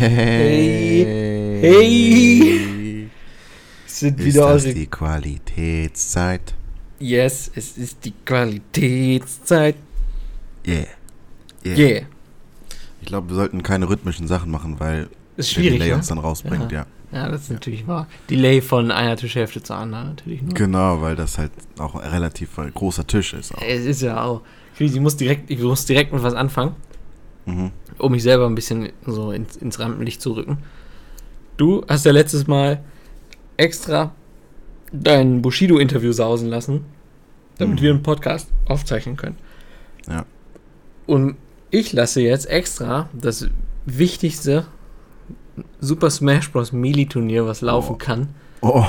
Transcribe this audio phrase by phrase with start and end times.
[0.00, 1.04] Hey,
[1.60, 3.10] hey.
[3.86, 4.72] Es sind Ist wieder das eure.
[4.74, 6.54] die Qualitätszeit?
[6.98, 9.76] Yes, es ist die Qualitätszeit.
[10.66, 10.86] Yeah.
[11.66, 12.02] Yeah.
[13.02, 15.96] Ich glaube, wir sollten keine rhythmischen Sachen machen, weil Ist der schwierig, Delay ne?
[15.96, 16.86] uns dann rausbringt, ja.
[17.12, 18.06] Ja, das ist natürlich wahr.
[18.30, 20.54] Delay von einer Tischhälfte zur anderen natürlich nur.
[20.54, 23.54] Genau, weil das halt auch ein relativ großer Tisch ist.
[23.54, 23.60] Auch.
[23.60, 24.40] Es ist ja auch.
[24.78, 26.74] Ich muss direkt, ich muss direkt mit was anfangen,
[27.44, 27.70] Mhm.
[28.00, 30.58] Um mich selber ein bisschen so ins, ins Rampenlicht zu rücken.
[31.56, 32.82] Du hast ja letztes Mal
[33.56, 34.12] extra
[34.92, 36.84] dein Bushido-Interview sausen lassen,
[37.58, 37.82] damit Mhm.
[37.82, 39.36] wir einen Podcast aufzeichnen können.
[40.08, 40.24] Ja.
[41.06, 41.36] Und
[41.70, 43.48] ich lasse jetzt extra das
[43.86, 44.66] wichtigste
[45.80, 46.72] Super Smash Bros.
[46.72, 47.98] Melee-Turnier, was laufen Oh.
[47.98, 48.28] kann,
[48.62, 48.84] Oh,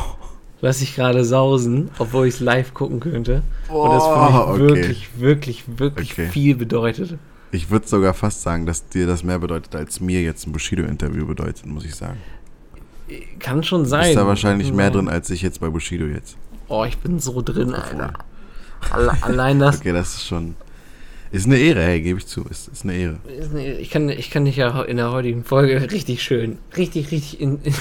[0.62, 3.42] lasse ich gerade sausen, obwohl ich es live gucken könnte.
[3.70, 4.60] Und das Oh, für mich okay.
[4.60, 6.28] wirklich, wirklich, wirklich Okay.
[6.28, 7.18] viel bedeutet.
[7.52, 11.26] Ich würde sogar fast sagen, dass dir das mehr bedeutet, als mir jetzt ein Bushido-Interview
[11.26, 12.18] bedeutet, muss ich sagen.
[13.40, 14.10] Kann schon sein.
[14.10, 14.94] Ist da wahrscheinlich mehr sein.
[14.94, 16.38] drin, als ich jetzt bei Bushido jetzt.
[16.70, 18.14] Oh, ich bin so drin, Alter.
[18.92, 19.80] Alle, allein das.
[19.80, 20.56] Okay, das ist schon...
[21.34, 22.44] Ist eine Ehre, hey, gebe ich zu.
[22.50, 23.18] Ist, ist eine Ehre.
[23.40, 27.12] ist eine- Ich kann, ich kann dich ja in der heutigen Folge richtig schön, richtig,
[27.12, 27.74] richtig in, in,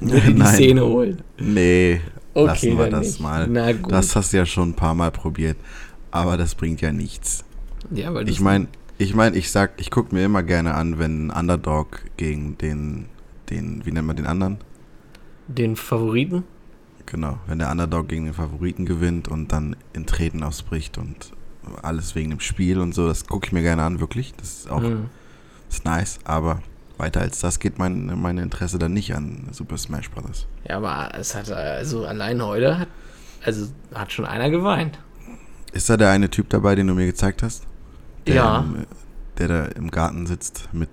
[0.00, 0.54] die Nein.
[0.54, 1.22] Szene holen.
[1.38, 2.00] Nee,
[2.32, 3.20] Okay, lassen wir das nicht.
[3.20, 3.46] mal.
[3.48, 3.92] Na gut.
[3.92, 5.56] Das hast du ja schon ein paar Mal probiert.
[6.10, 7.44] Aber das bringt ja nichts.
[7.90, 8.68] Ja, weil Ich meine,
[8.98, 13.06] ich meine, ich sag, ich gucke mir immer gerne an, wenn ein Underdog gegen den,
[13.50, 14.58] den, wie nennt man den anderen?
[15.46, 16.44] den Favoriten.
[17.06, 21.32] Genau, wenn der Underdog gegen den Favoriten gewinnt und dann in Treten ausbricht und
[21.82, 24.32] alles wegen dem Spiel und so, das gucke ich mir gerne an, wirklich.
[24.36, 25.10] Das ist auch Hm.
[25.68, 26.62] ist nice, aber
[26.96, 30.46] weiter als das geht mein, mein Interesse dann nicht an Super Smash Bros.
[30.66, 32.88] Ja, aber es hat also allein heute hat,
[33.44, 34.98] also hat schon einer geweint.
[35.72, 37.66] Ist da der eine Typ dabei, den du mir gezeigt hast?
[38.26, 38.60] Der, Ja.
[38.60, 38.86] im,
[39.38, 40.88] der da im Garten sitzt mit,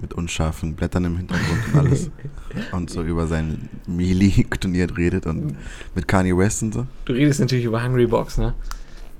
[0.00, 2.10] mit unscharfen Blättern im Hintergrund und alles.
[2.72, 5.56] und so über sein Melee-Turnier redet und
[5.94, 6.86] mit Kanye West und so.
[7.04, 8.54] Du redest natürlich über Hungry Box, ne?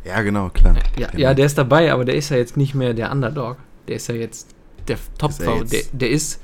[0.05, 0.77] Ja, genau, klar.
[0.99, 1.23] Ja, Genau.
[1.23, 3.57] ja, der ist dabei, aber der ist ja jetzt nicht mehr der Underdog.
[3.89, 4.49] Der ist ja jetzt
[4.89, 6.41] der top Ist er jetzt- der, der ist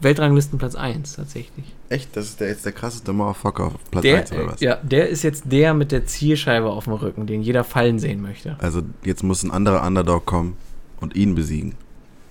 [0.00, 1.64] Weltranglistenplatz 1 tatsächlich.
[1.88, 2.16] Echt?
[2.16, 4.60] Das ist der jetzt der krasseste Motherfucker auf Platz Der, 1 oder was?
[4.60, 8.20] ja, der ist jetzt der mit der Zielscheibe auf dem Rücken, den jeder fallen sehen
[8.20, 8.56] möchte.
[8.58, 10.56] Also jetzt muss ein anderer Underdog kommen
[11.00, 11.74] und ihn besiegen.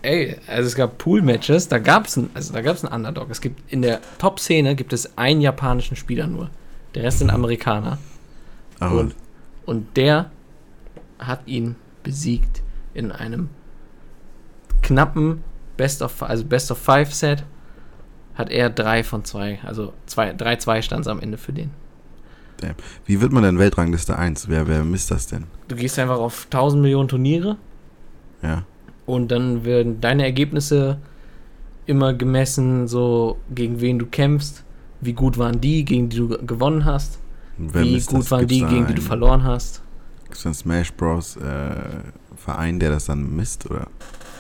[0.04, 3.30] Ey, also es gab Pool-Matches, da gab es also da gab's einen Underdog.
[3.32, 6.52] Es gibt in der Top-Szene gibt es einen japanischen Spieler nur.
[6.94, 7.98] Der Rest sind Amerikaner.
[8.80, 9.16] Aber Und,
[9.66, 10.30] und der
[11.18, 12.62] hat ihn besiegt
[12.94, 13.50] in einem
[14.84, 15.44] knappen
[15.78, 17.44] Best of, also Best of Five Set.
[18.36, 21.72] Hat er drei von zwei, also zwei, drei, zwei stand am Ende für den.
[22.58, 22.76] damn.
[23.06, 24.48] wie wird man denn Weltrangliste 1?
[24.50, 25.46] Wer, wer misst das denn?
[25.68, 27.58] Du gehst einfach auf 1000 Millionen Turniere
[28.42, 28.64] Ja.
[29.06, 31.00] und dann werden deine Ergebnisse
[31.86, 34.64] immer gemessen, so gegen wen du kämpfst,
[35.02, 37.20] wie gut waren die, gegen die du ge- gewonnen hast,
[37.58, 38.32] wer wie gut das?
[38.32, 39.82] waren Gibt's die, gegen die du verloren hast.
[40.26, 41.38] Gibt's da einen Smash Bros.
[41.38, 41.76] Äh,
[42.36, 43.70] Verein, der das dann misst?
[43.70, 43.88] Oder?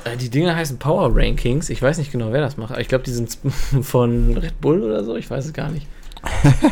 [0.06, 1.70] Äh, Die Dinger heißen Power Rankings.
[1.70, 2.72] Ich weiß nicht genau, wer das macht.
[2.72, 3.38] Aber ich glaube, die sind
[3.82, 5.16] von Red Bull oder so.
[5.18, 5.86] Ich weiß es gar nicht.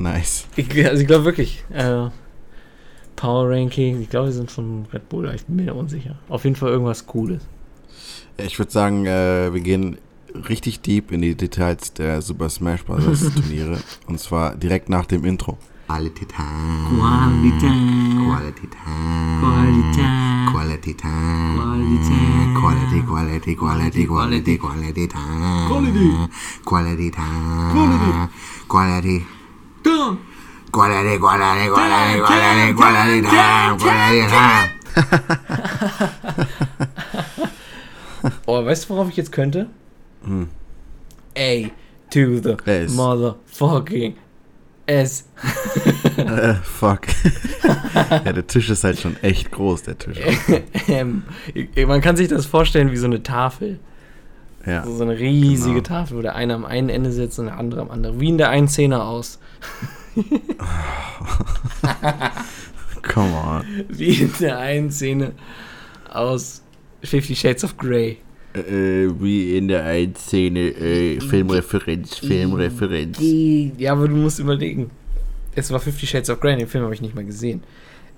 [0.00, 0.46] Nice.
[0.54, 1.64] Ich, also ich glaube wirklich.
[1.70, 2.08] Äh,
[3.16, 4.00] Power Ranking.
[4.00, 5.26] Ich glaube, die sind von Red Bull.
[5.26, 6.16] aber Ich bin mir unsicher.
[6.28, 7.42] Auf jeden Fall irgendwas Cooles.
[8.36, 9.98] Ich würde sagen, äh, wir gehen
[10.48, 13.28] richtig deep in die Details der Super Smash Bros.
[13.34, 13.78] Turniere.
[14.06, 15.58] und zwar direkt nach dem Intro.
[18.28, 19.40] Quality Time.
[19.40, 20.52] Quality Time.
[20.52, 21.56] Quality Time.
[22.60, 25.68] Quality, Quality, Quality, Quality, Quality Time.
[25.68, 26.28] Quality.
[26.64, 27.72] Quality Time.
[27.72, 28.12] Quality.
[28.68, 29.18] Quality,
[30.70, 33.78] Quality, Quality, Quality, Quality Time.
[33.78, 34.68] Quality Time.
[38.46, 39.68] Oh, weißt du, worauf ich jetzt könnte?
[40.24, 40.48] Hm.
[41.36, 41.70] A
[42.10, 42.92] to the S.
[42.94, 44.14] motherfucking
[44.86, 45.24] S.
[46.18, 47.02] Äh, fuck.
[48.10, 50.18] ja, der Tisch ist halt schon echt groß, der Tisch.
[50.88, 51.22] Ähm,
[51.86, 53.78] Man kann sich das vorstellen wie so eine Tafel.
[54.66, 54.84] Ja.
[54.86, 55.86] So eine riesige Genau.
[55.86, 58.20] Tafel, wo der eine am einen Ende sitzt und der andere am anderen.
[58.20, 59.38] Wie in der einen Szene aus.
[63.02, 63.62] Come on.
[63.88, 65.32] Wie in der einen Szene
[66.10, 66.62] aus
[67.02, 68.18] Fifty Shades of Grey.
[68.54, 73.18] Äh, wie in der einen Szene, äh, Filmreferenz, Filmreferenz.
[73.20, 74.90] Ja, aber du musst überlegen.
[75.58, 77.62] Es war Fifty Shades of Grey, den Film habe ich nicht mal gesehen.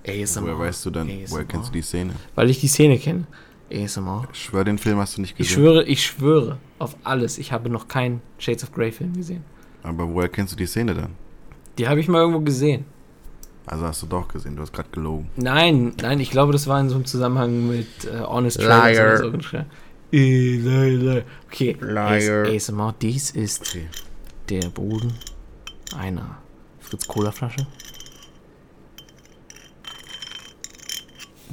[0.07, 0.43] ASMR.
[0.43, 1.29] Woher weißt du dann, ASMR.
[1.31, 2.13] woher kennst du die Szene?
[2.35, 3.25] Weil ich die Szene kenne.
[3.73, 4.27] ASMR.
[4.33, 5.53] Ich schwör, den Film hast du nicht Ich gesehen.
[5.55, 7.37] schwöre, ich schwöre auf alles.
[7.37, 9.43] Ich habe noch keinen Shades of Grey Film gesehen.
[9.83, 11.11] Aber woher kennst du die Szene dann?
[11.77, 12.85] Die habe ich mal irgendwo gesehen.
[13.65, 15.29] Also hast du doch gesehen, du hast gerade gelogen.
[15.35, 19.17] Nein, nein, ich glaube, das war in so einem Zusammenhang mit äh, Honest Liar.
[19.17, 19.27] So.
[21.47, 22.11] Okay, Liar.
[22.47, 23.85] AS ASMR, dies ist Okay.
[24.49, 25.13] der Boden
[25.95, 26.37] einer
[26.91, 27.65] Fritz Cola Flasche.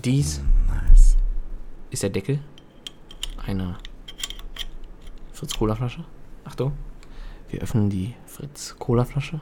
[0.04, 1.16] Dies Nice.
[1.90, 2.40] ist der Deckel
[3.46, 3.78] einer
[5.32, 6.04] Fritz Cola Flasche.
[6.44, 6.72] Achtung,
[7.50, 9.40] wir öffnen die Fritz Cola Flasche.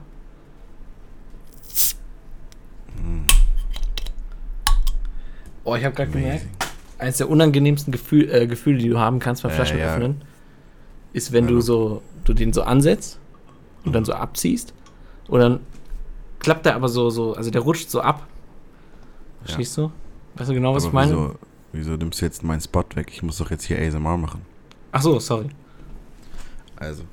[5.64, 6.46] Oh, ich habe gerade gemerkt,
[6.98, 9.94] eines der unangenehmsten Gefühl, äh, Gefühle, die du haben kannst beim Äh, Flaschen ja.
[9.94, 10.22] öffnen,
[11.12, 13.18] ist, wenn du Also- so, du den so ansetzt
[13.84, 14.74] und dann so abziehst
[15.28, 15.60] und dann
[16.38, 18.26] klappt der aber so, so, also der rutscht so ab.
[19.42, 19.90] Verstehst du?
[20.34, 21.12] Weißt du genau, was Aber ich meine?
[21.12, 21.34] Wieso,
[21.72, 23.10] wieso nimmst du jetzt meinen Spot weg?
[23.12, 24.42] Ich muss doch jetzt hier ASMR machen.
[24.92, 25.48] Ach so, sorry.
[26.76, 27.04] Also.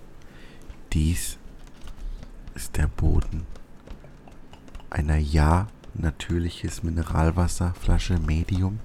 [0.92, 1.38] Dies
[2.56, 3.46] ist der Boden
[4.90, 8.80] einer Ja natürliches Mineralwasserflasche Medium.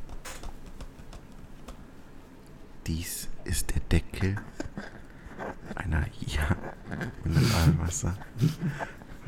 [2.87, 4.37] Dies ist der Deckel
[5.75, 6.57] einer Ja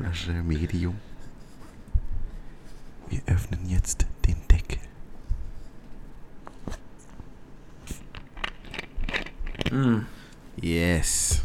[0.01, 0.95] Mineralwasserflasche Medium.
[3.09, 4.79] Wir öffnen jetzt den Deckel.
[9.71, 10.05] Mm.
[10.59, 11.41] Yes.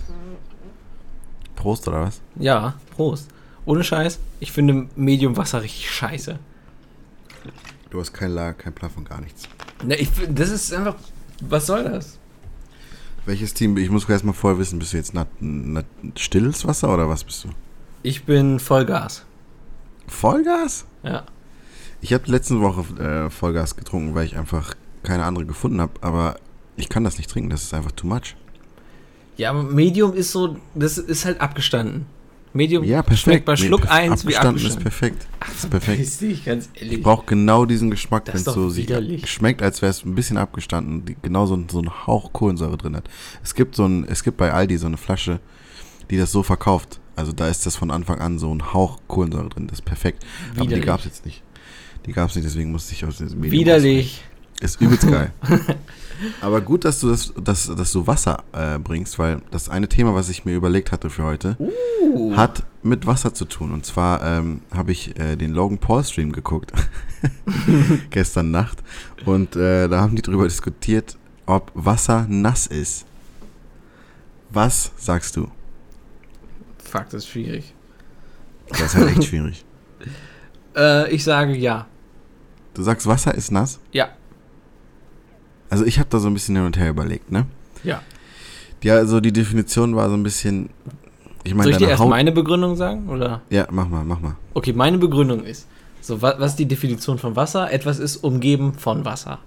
[1.54, 2.20] Prost oder was?
[2.36, 3.28] Ja, Prost.
[3.64, 6.38] Ohne Scheiß, ich finde Medium Wasser richtig scheiße.
[7.90, 9.48] Du hast kein La, kein Plafond, gar nichts.
[9.84, 10.96] Ne, ich, das ist einfach,
[11.40, 12.18] was soll das?
[13.24, 13.76] Welches Team?
[13.76, 15.86] Ich muss erst mal vorher wissen, bist du jetzt nat, nat,
[16.16, 17.48] stilles Wasser oder was bist du?
[18.02, 19.24] Ich bin Vollgas.
[20.06, 20.86] Vollgas?
[21.02, 21.24] Ja.
[22.00, 26.36] Ich habe letzte Woche äh, Vollgas getrunken, weil ich einfach keine andere gefunden habe, aber
[26.76, 28.36] ich kann das nicht trinken, das ist einfach too much.
[29.36, 32.06] Ja, aber Medium ist so, das ist halt abgestanden.
[32.52, 33.20] Medium Ja, perfekt.
[33.22, 35.26] schmeckt bei Schluck Nee, 1 wie abgestanden ist perfekt.
[35.40, 36.20] Das ist perfekt.
[36.22, 37.02] Dich, ganz Ich ehrlich.
[37.02, 39.30] brauche genau diesen Geschmack, wenn es so sich widerlich.
[39.30, 42.78] schmeckt, als wäre es ein bisschen abgestanden, die genau so, ein- so einen Hauch Kohlensäure
[42.78, 43.08] drin hat.
[43.42, 45.40] Es gibt so ein, es gibt bei Aldi so eine Flasche,
[46.10, 46.98] die das so verkauft.
[47.16, 49.66] Also da ist das von Anfang an so ein Hauch Kohlensäure drin.
[49.66, 50.24] Das ist perfekt.
[50.52, 50.86] Aber die Widerlich.
[50.86, 51.42] gab es jetzt nicht.
[52.06, 54.22] Die gab es nicht, deswegen musste ich aus diesem Medium Widerlich.
[54.60, 55.32] Ist übelst geil.
[56.40, 60.14] Aber gut, dass du das, dass, dass du Wasser äh, bringst, weil das eine Thema,
[60.14, 62.36] was ich mir überlegt hatte für heute, Uh.
[62.36, 63.72] hat mit Wasser zu tun.
[63.72, 66.72] Und zwar ähm, habe ich äh, den Logan Paul Stream geguckt
[68.10, 68.78] gestern Nacht
[69.24, 71.16] und äh, da haben die drüber diskutiert,
[71.46, 73.04] ob Wasser nass ist.
[74.50, 75.48] Was sagst du?
[76.98, 77.74] Fuck, das ist schwierig.
[78.68, 79.64] Das ist halt echt schwierig.
[80.76, 81.86] Äh, ich sage ja.
[82.74, 83.80] Du sagst, Wasser ist nass?
[83.92, 84.08] Ja.
[85.70, 87.46] Also ich habe da so ein bisschen hin und her überlegt, ne?
[87.82, 88.02] Ja.
[88.82, 90.70] Ja, also die Definition war so ein bisschen.
[91.42, 92.10] Ich meine, Soll ich dir erst Haut.
[92.10, 93.08] meine Begründung sagen?
[93.08, 93.40] Oder?
[93.50, 94.36] Ja, mach mal, mach mal.
[94.54, 95.66] Okay, meine Begründung ist,
[96.00, 97.72] so, wa was ist die Definition von Wasser?
[97.72, 99.38] Etwas ist umgeben von Wasser.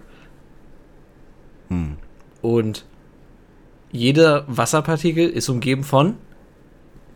[1.70, 1.98] Hm.
[2.42, 2.86] Und
[3.92, 6.16] jeder Wasserpartikel ist umgeben von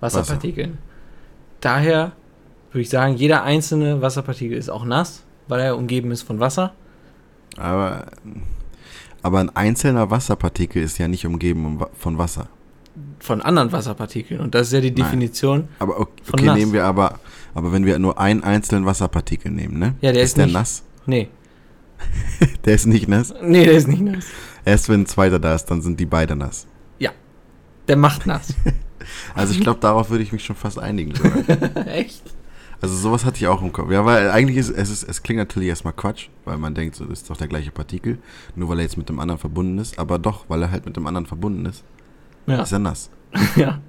[0.03, 0.77] Wasserpartikeln.
[1.61, 2.11] Daher
[2.71, 6.73] würde ich sagen, jeder einzelne Wasserpartikel ist auch nass, weil er umgeben ist von Wasser.
[7.57, 8.07] Aber,
[9.21, 12.49] aber ein einzelner Wasserpartikel ist ja nicht umgeben um von Wasser.
[13.19, 14.39] Von anderen Wasserpartikeln.
[14.41, 15.03] Und das ist ja die Nein.
[15.03, 15.67] Definition.
[15.79, 16.57] Aber okay, Von okay nass.
[16.57, 17.19] nehmen wir aber,
[17.55, 19.95] aber wenn wir nur einen einzelnen Wasserpartikel nehmen, ne?
[20.01, 20.83] Ja, der ist ist der nicht- nass?
[21.05, 21.29] Nee.
[22.65, 23.33] Der ist nicht nass.
[23.41, 24.25] Nee, der ist nicht nass.
[24.65, 26.67] Erst wenn ein zweiter da ist, dann sind die beide nass.
[27.87, 28.53] Der macht nass.
[29.35, 31.13] Also ich glaube, darauf würde ich mich schon fast einigen.
[31.85, 32.21] Echt?
[32.81, 33.89] Also sowas hatte ich auch im Kopf.
[33.91, 37.05] Ja, weil eigentlich ist es, ist, es klingt natürlich erstmal Quatsch, weil man denkt, so,
[37.05, 38.17] das ist doch der gleiche Partikel,
[38.55, 39.97] nur weil er jetzt mit dem anderen verbunden ist.
[39.97, 41.83] Aber doch, weil er halt mit dem anderen verbunden ist,
[42.45, 42.61] Ja.
[42.61, 43.09] ist er nass.
[43.55, 43.79] ja.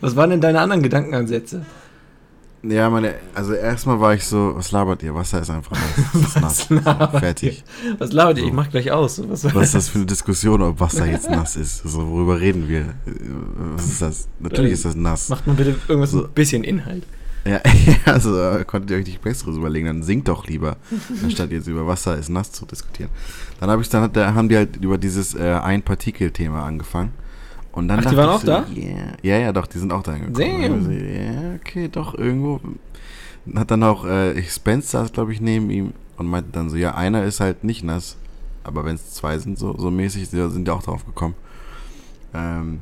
[0.00, 1.64] Was waren denn deine anderen Gedankenansätze?
[2.64, 5.12] Ja, meine, also erstmal war ich so, was labert ihr?
[5.14, 5.72] Wasser ist einfach
[6.14, 6.22] nass.
[6.24, 6.58] Ist nass.
[6.68, 7.64] So, labert fertig.
[7.98, 8.42] Was labert ihr?
[8.44, 8.48] So.
[8.48, 9.20] Ich mach gleich aus.
[9.28, 11.78] Was Was ist das für eine Diskussion, ob Wasser jetzt nass ist?
[11.78, 12.94] So, worüber reden wir?
[13.74, 14.28] Was ist das?
[14.38, 15.28] Natürlich ist das nass.
[15.28, 16.24] Macht mal bitte irgendwas So.
[16.24, 17.02] ein bisschen Inhalt.
[17.44, 17.60] Ja,
[18.04, 18.30] also
[18.68, 20.76] konntet ihr euch nicht Besseres überlegen, dann singt doch lieber,
[21.24, 23.10] anstatt jetzt über Wasser ist nass zu diskutieren.
[23.58, 27.10] Dann habe ich dann hat der, haben die halt über dieses äh, Ein-Partikel-Thema angefangen.
[27.72, 28.66] Und dann Ach, die waren ich auch so, da?
[28.76, 29.12] Yeah.
[29.22, 30.72] Ja, ja, doch, die sind auch da angekommen.
[30.74, 32.60] Also, ja, okay, doch, irgendwo.
[33.54, 36.76] Hat dann auch, äh, ich- Spence saß, glaube ich, neben ihm und meinte dann so,
[36.76, 38.16] ja, einer ist halt nicht nass,
[38.62, 41.34] aber wenn es zwei sind, so, so mäßig, die sind ja auch drauf gekommen,
[42.34, 42.80] ähm,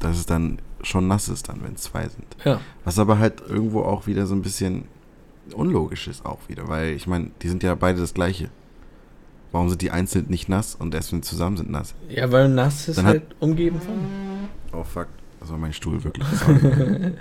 [0.00, 2.26] dass es dann schon nass ist, dann, wenn es zwei sind.
[2.44, 2.60] Ja.
[2.84, 4.84] Was aber halt irgendwo auch wieder so ein bisschen
[5.54, 8.48] unlogisch ist auch wieder, weil ich meine, die sind ja beide das gleiche.
[9.52, 11.94] Warum sind die einzeln nicht nass und erst wenn sie zusammen sind nass?
[12.08, 13.94] Ja, weil nass ist Dann halt umgeben von.
[14.74, 15.08] Oh fuck,
[15.40, 16.26] das war mein Stuhl wirklich.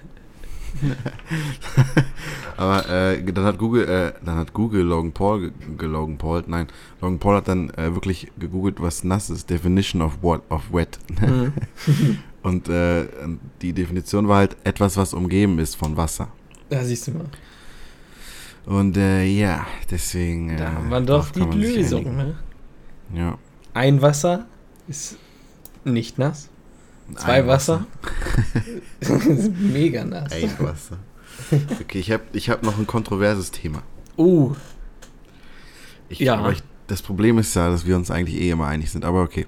[2.58, 6.68] Aber äh, dann hat Google, äh, dann hat Google Logan Paul, ge Logan Paul, nein,
[7.02, 11.00] Logan Paul hat dann äh, wirklich gegoogelt, was nass ist, Definition of what, of wet.
[11.22, 11.54] Mhm.
[12.44, 13.06] Und äh,
[13.62, 16.28] die Definition war halt etwas, was umgeben ist von Wasser.
[16.70, 17.30] Da siehst du mal.
[18.66, 20.58] Und äh, ja, deswegen.
[20.58, 22.16] Da äh, haben wir doch die Lösung.
[22.16, 22.36] Ne?
[23.14, 23.38] Ja.
[23.74, 24.46] Ein Wasser
[24.88, 25.18] ist
[25.86, 26.50] nicht nass.
[27.16, 27.86] Zwei Ein Wasser,
[29.00, 30.32] ist mega nass.
[30.32, 30.98] Ein Wasser.
[31.82, 33.84] Okay, ich habe ich hab noch ein kontroverses Thema.
[34.18, 34.56] Uh,
[36.10, 36.36] Ich, Ja.
[36.38, 39.22] aber ich, das Problem ist ja, dass wir uns eigentlich eh immer einig sind, aber
[39.24, 39.46] okay.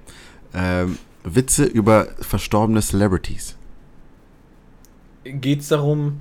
[0.54, 3.56] Ähm, Witze über verstorbene Celebrities.
[5.24, 6.20] geht's darum,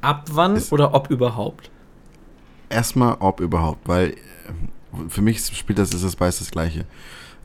[0.00, 1.70] ab wann Es- oder ob überhaupt?
[2.68, 4.14] Erstmal, ob überhaupt, weil äh,
[5.08, 6.86] für mich spielt das, ist das beides das Gleiche.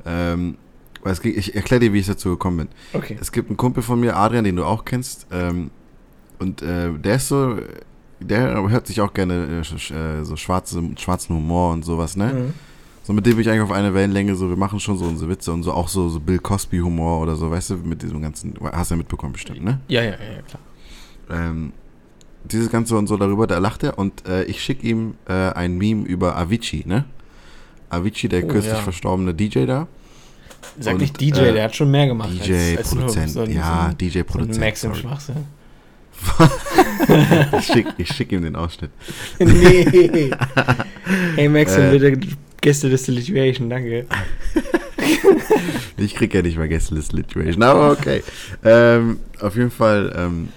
[0.05, 0.57] Ähm,
[1.03, 2.67] weil es, geht- ich erkläre dir, wie ich dazu gekommen bin.
[2.93, 3.17] Okay.
[3.19, 5.71] Es gibt einen Kumpel von mir, Adrian, den du auch kennst, ähm,
[6.39, 7.57] und äh, der ist so,
[8.19, 12.33] der hört sich auch gerne äh, äh, so schwarze, schwarzen Humor und sowas, ne?
[12.33, 12.53] Mhm.
[13.03, 15.29] So mit dem bin ich eigentlich auf einer Wellenlänge, so wir machen schon so unsere
[15.31, 18.21] Witze und so auch so, so Bill Cosby Humor oder so, weißt du, mit diesem
[18.21, 19.79] ganzen, hast du ja mitbekommen bestimmt, ne?
[19.87, 20.61] Ja, ja, ja, ja, klar.
[21.31, 21.73] Ähm,
[22.43, 25.77] dieses Ganze und so darüber, da lacht er und äh, ich schicke ihm äh, ein
[25.77, 27.05] Meme über Avicii, ne?
[27.89, 28.79] Avicii, der Oh, kürzlich ja.
[28.79, 29.87] verstorbene DJ da.
[30.79, 32.29] Sag Und, nicht DJ, äh, der hat schon mehr gemacht.
[32.31, 34.21] DJ, als, als Produzent, so ein- ja, so ein- DJ,
[34.53, 34.59] so.
[34.59, 34.95] Max im.
[34.95, 35.35] Schwachsinn.
[37.59, 38.91] ich schicke schick ihm den Ausschnitt.
[39.39, 40.31] nee.
[41.35, 41.97] Hey Maxim, Äh.
[41.97, 42.27] bitte
[42.61, 44.05] Gäste des Situation, danke.
[45.97, 48.23] Ich krieg ja nicht mal Guestlist Literation, aber okay.
[48.63, 50.49] ähm, auf jeden Fall, ähm,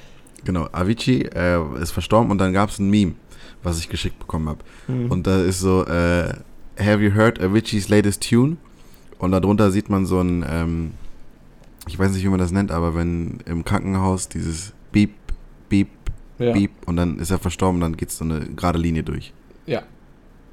[0.45, 3.15] genau, Avicii äh, ist verstorben und dann gab es ein Meme,
[3.63, 4.61] was ich geschickt bekommen habe.
[4.87, 5.11] Hm.
[5.11, 6.33] Und da ist so, äh,
[6.79, 8.57] have you heard Avicii's latest tune?
[9.23, 10.91] Und darunter sieht man so ein, ähm,
[11.87, 15.13] ich weiß nicht, wie man das nennt, aber wenn im Krankenhaus dieses Beep,
[15.69, 15.91] Beep,
[16.41, 16.53] ja.
[16.53, 19.33] Beep und dann ist er verstorben, dann geht so eine gerade Linie durch.
[19.65, 19.83] ja,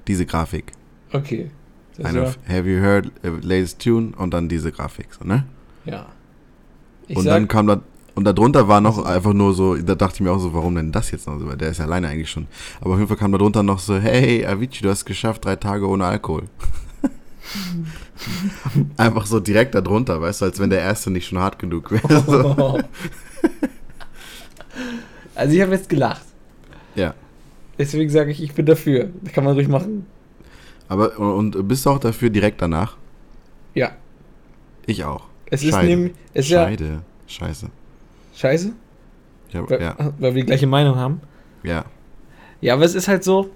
[0.08, 0.72] Diese Grafik.
[1.12, 1.50] okay.
[1.98, 4.12] Das Eine, have you heard uh, latest tune?
[4.16, 5.46] Und dann diese Grafik, so, ne?
[5.86, 6.06] ja.
[7.08, 7.82] Ich und sag, dann kam da,
[8.14, 10.92] und darunter war noch einfach nur so, da dachte ich mir auch so, warum denn
[10.92, 12.46] das jetzt noch so, weil der ist ja alleine eigentlich schon.
[12.82, 15.56] Aber auf jeden Fall kam darunter noch so, hey Avicii, du hast es geschafft, drei
[15.56, 16.44] Tage ohne Alkohol.
[18.98, 22.24] einfach so direkt darunter, weißt du, als wenn der erste nicht schon hart genug wäre.
[22.24, 22.80] So.
[25.36, 26.24] also ich habe jetzt gelacht.
[26.96, 27.14] Ja.
[27.78, 29.10] Deswegen sage ich, ich bin dafür.
[29.22, 30.06] Das kann man ruhig machen.
[30.88, 32.98] Aber, und, bist du auch dafür direkt danach?
[33.74, 33.92] Ja.
[34.86, 35.26] Ich auch.
[35.46, 35.88] Es ist Scheide.
[35.88, 36.14] nämlich.
[36.34, 36.66] Es ist ja.
[36.66, 37.02] Scheide.
[37.28, 37.68] Scheiße.
[38.36, 38.74] Scheiße?
[39.52, 41.22] Ja, Weil, ja, weil wir die gleiche Meinung haben.
[41.64, 41.86] ja.
[42.62, 43.52] Ja, aber es ist halt so.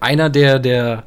[0.00, 1.04] Einer der, der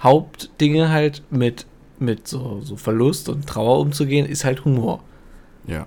[0.00, 1.66] Hauptdinge halt mit,
[1.98, 5.02] mit so, so Verlust und Trauer umzugehen, ist halt Humor.
[5.66, 5.86] Ja.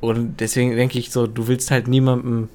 [0.00, 2.48] Und deswegen denke ich so, du willst halt niemandem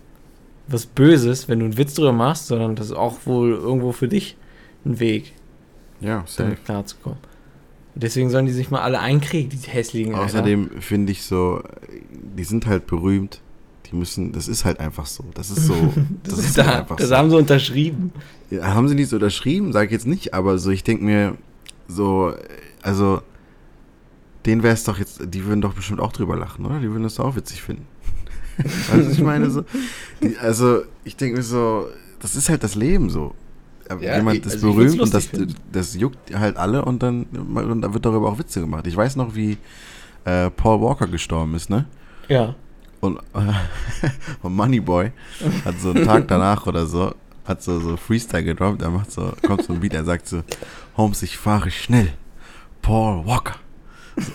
[0.68, 4.08] was Böses, wenn du einen Witz drüber machst, sondern das ist auch wohl irgendwo für
[4.10, 4.36] dich
[4.86, 5.34] ein Weg,
[6.02, 6.44] Ja, safe.
[6.44, 7.20] damit klarzukommen.
[7.96, 10.14] Deswegen sollen die sich mal alle einkriegen, die hässlichen.
[10.14, 11.64] Außerdem finde ich so,
[12.12, 13.42] die sind halt berühmt.
[13.90, 15.24] Die müssen, das ist halt einfach so.
[15.34, 15.76] Das ist so.
[16.24, 17.16] Das, ist ist da, halt einfach das so.
[17.16, 18.12] haben sie unterschrieben.
[18.50, 21.38] Ja, haben sie nicht so unterschrieben, sage ich jetzt nicht, aber so, ich denke mir,
[21.88, 22.34] so,
[22.82, 23.22] also,
[24.46, 26.80] denen wäre es doch jetzt, die würden doch bestimmt auch drüber lachen, oder?
[26.80, 27.88] Die würden das auch witzig finden.
[28.58, 29.50] weißt du, was ich meine?
[29.50, 29.64] So,
[30.22, 31.88] die, also, ich denke mir so,
[32.20, 33.34] das ist halt das Leben so.
[34.02, 35.30] Ja, Jemand ist also berühmt und das,
[35.72, 38.86] das juckt halt alle und dann, und dann wird darüber auch Witze gemacht.
[38.86, 39.58] Ich weiß noch, wie
[40.26, 41.86] äh, Paul Walker gestorben ist, ne?
[42.28, 42.56] Ja.
[43.00, 43.20] Und,
[44.42, 45.12] und Moneyboy
[45.66, 47.14] hat so einen Tag danach oder so,
[47.46, 50.42] hat so, so Freestyle gedroppt, er macht so, kommt so ein Beat, er sagt so,
[50.96, 52.10] Holmes, ich fahre schnell,
[52.82, 53.56] Paul Walker.
[54.18, 54.32] So,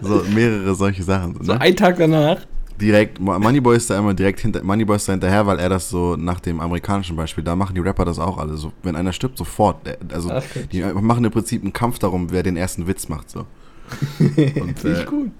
[0.22, 1.36] so mehrere solche Sachen.
[1.44, 1.60] So, ne?
[1.60, 2.38] ein Tag danach.
[2.80, 5.90] Direkt, Mo- Moneyboy ist da immer direkt hinter, Moneyboy ist da hinterher, weil er das
[5.90, 8.56] so nach dem amerikanischen Beispiel, da machen die Rapper das auch alle.
[8.56, 9.76] So, wenn einer stirbt, sofort.
[10.12, 10.42] Also, Ach,
[10.72, 13.40] die machen im Prinzip einen Kampf darum, wer den ersten Witz macht, so.
[14.26, 15.30] Und, Finde äh, ich gut.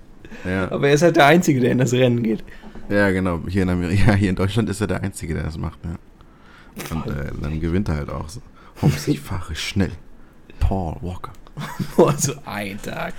[0.45, 0.71] Ja.
[0.71, 2.45] Aber er ist halt der Einzige, der in das Rennen geht.
[2.89, 3.41] Ja, genau.
[3.49, 5.79] Hier in, Amerika, ja, hier in Deutschland ist er der Einzige, der das macht.
[5.85, 6.97] Ja.
[6.97, 8.41] Und äh, dann gewinnt er halt auch so.
[8.81, 9.93] Holmes, ich fahre schnell.
[10.61, 11.33] Paul Walker.
[11.97, 13.15] Boah, so ein Tag.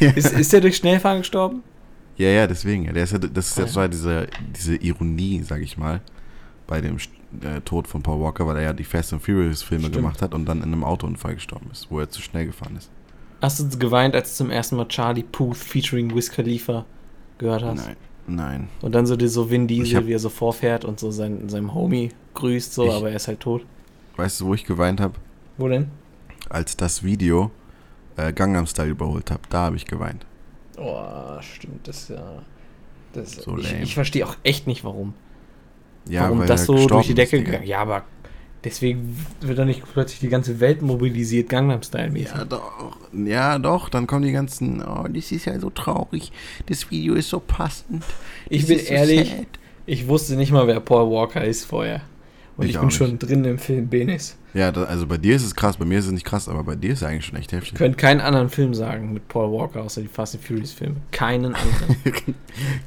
[0.00, 1.62] Ist, ist der durch Schnellfahren gestorben?
[2.16, 2.84] Ja, ja, deswegen.
[2.84, 2.92] Ja.
[2.92, 3.72] Der ist ja, das ist Ah, ja ja.
[3.72, 6.00] zwar diese, diese Ironie, sag ich mal,
[6.66, 6.96] bei dem
[7.42, 9.96] äh, Tod von Paul Walker, weil er ja die Fast and Furious Filme Stimmt.
[9.96, 12.90] gemacht hat und dann in einem Autounfall gestorben ist, wo er zu schnell gefahren ist.
[13.40, 16.84] Hast du geweint, als du zum ersten Mal Charlie Puth featuring Wiz Khalifa
[17.38, 17.86] gehört hast?
[17.86, 18.68] Nein, nein.
[18.80, 21.48] Und dann so, die, so Vin Diesel, hab- wie er so vorfährt und so sein,
[21.48, 23.64] seinem Homie grüßt, so, Ich- aber er ist halt tot.
[24.16, 25.14] Weißt du, wo ich geweint habe?
[25.58, 25.88] Wo denn?
[26.48, 27.50] Als das Video
[28.16, 29.40] äh, Gangnam Style überholt habe.
[29.50, 30.24] Da habe ich geweint.
[30.78, 32.42] Oh, stimmt, das ist ja.
[33.12, 35.14] Das, So ich ich verstehe auch echt nicht, warum.
[36.08, 38.04] Ja, warum weil das so durch die ist, Decke gegangen Ja, aber
[38.64, 42.34] deswegen wird doch nicht plötzlich die ganze Welt mobilisiert, Gangnam-Style-mäßig.
[42.36, 42.96] Ja, doch.
[43.12, 43.88] Ja, doch.
[43.88, 44.82] Dann kommen die ganzen.
[44.82, 46.32] Oh, das ist ja so traurig.
[46.66, 48.02] Das Video ist so passend.
[48.48, 49.46] ich Das bin so ehrlich, sad.
[49.86, 52.02] ich wusste nicht mal, wer Paul Walker ist vorher.
[52.56, 52.96] Und Ich ich, bin nicht.
[52.96, 54.36] schon drin im Film Benis.
[54.54, 56.62] Ja, da, also bei dir ist es krass, bei mir ist es nicht krass, aber
[56.62, 57.74] bei dir ist es eigentlich schon echt Ich heftig.
[57.74, 60.94] könnte keinen anderen Film sagen mit Paul Walker, außer die Fast and Furious Filme.
[61.10, 61.96] Keinen anderen.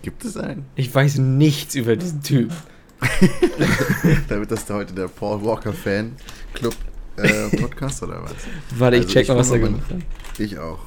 [0.02, 0.64] Gibt es einen?
[0.76, 2.52] Ich weiß nichts über diesen Typ.
[4.30, 6.16] Damit das heute der Paul Walker Fan
[6.54, 6.76] Club
[7.18, 8.34] äh, Podcast oder was?
[8.78, 10.40] Warte, ich Also check ich mal, was er gemacht hat.
[10.40, 10.80] Ich auch.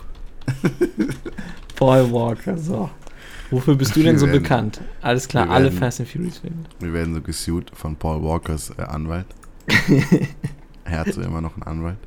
[1.77, 2.91] Paul Walker, so.
[3.51, 4.81] Wofür bist du denn so werden- bekannt?
[5.03, 6.65] Alles klar, alle werden- Fast and Furious Filme.
[6.79, 9.27] Wir werden so gesued von Paul Walkers äh, Anwalt.
[10.85, 11.99] er hat so immer noch einen Anwalt.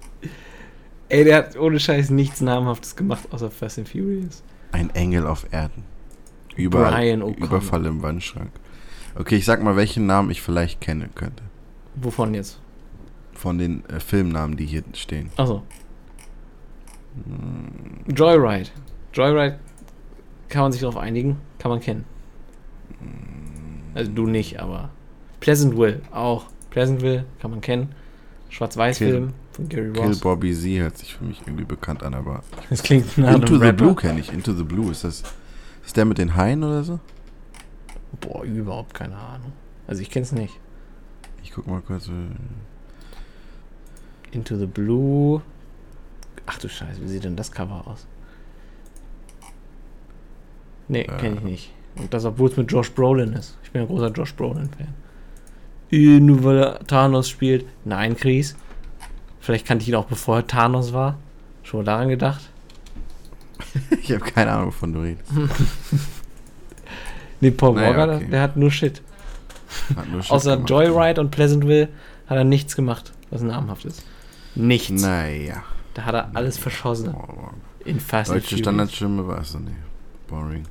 [1.10, 4.42] Ey, der hat ohne Scheiß nichts Namhaftes gemacht, außer Fast and Furious.
[4.72, 5.84] Ein Engel auf Erden.
[6.56, 7.46] Überall, Brian O'Connor.
[7.46, 8.52] Überfall im Wandschrank.
[9.16, 11.44] Okay, ich sag mal, welchen Namen ich vielleicht kennen könnte.
[11.96, 12.60] Wovon jetzt?
[13.34, 15.30] Von den äh, Filmnamen, die hier stehen.
[15.38, 15.64] Achso.
[18.08, 18.70] Joyride.
[19.14, 19.60] Joyride
[20.50, 22.06] kann man sich darauf einigen, kann man kennen.
[23.94, 24.90] Also du nicht, aber
[25.40, 26.46] Pleasantville auch.
[26.72, 27.94] Pleasantville kann man kennen.
[28.50, 30.20] Schwarz-Weiß-Film von Gary Kill Ross.
[30.20, 32.44] Bobby Z hört sich für mich irgendwie bekannt an, aber.
[32.70, 33.78] Das klingt nach Into einem the Rapper.
[33.78, 34.32] Blue kenne ich.
[34.34, 34.92] Into the Blue.
[34.92, 35.24] Ist das.
[35.86, 37.00] Ist der mit den Haien oder so?
[38.22, 39.52] Boah, überhaupt keine Ahnung.
[39.88, 40.60] Also ich kenn's nicht.
[41.44, 42.08] Ich guck mal kurz.
[42.08, 42.12] äh,
[44.32, 45.42] Into the Blue.
[46.46, 48.06] Ach du Scheiße, wie sieht denn das Cover aus?
[50.88, 51.46] Nee, kenne ich Äh.
[51.46, 51.72] nicht.
[51.96, 53.58] Und das, obwohl es mit Josh Brolin ist.
[53.64, 54.88] Ich bin ein großer Josh Brolin-Fan.
[55.92, 57.66] Äh, Nur weil er Thanos spielt.
[57.86, 58.56] Nein, Chris.
[59.40, 61.18] Vielleicht kannte ich ihn auch bevor er Thanos war.
[61.62, 62.50] Schon mal daran gedacht?
[64.02, 65.32] Ich habe keine Ahnung, wovon du redest.
[67.44, 68.28] Nee, Paul Naja, Walker, okay.
[68.32, 69.02] der hat nur Shit.
[69.96, 70.70] Hat nur Shit Außer gemacht.
[70.70, 71.90] Joyride und Pleasantville
[72.28, 74.06] hat er nichts gemacht, was namhaft ist.
[74.56, 74.90] Nichts.
[75.02, 75.64] Naja.
[75.94, 77.14] Da hat er alles verschossen.
[77.14, 77.50] Oh,
[77.84, 78.60] In Fast Deutsche Furious.
[78.62, 79.72] Standardstimme war es nee.
[80.28, 80.64] Boring.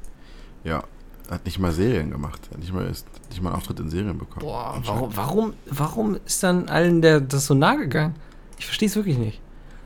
[0.65, 0.83] Ja.
[1.31, 2.41] Hat nicht mal Serien gemacht.
[2.51, 4.45] Hat nicht mal, ist nicht mal einen Auftritt in Serien bekommen.
[4.47, 8.15] Boah, warum, warum, warum ist dann allen der, das so nahe gegangen?
[8.59, 9.41] Ich verstehe es wirklich nicht.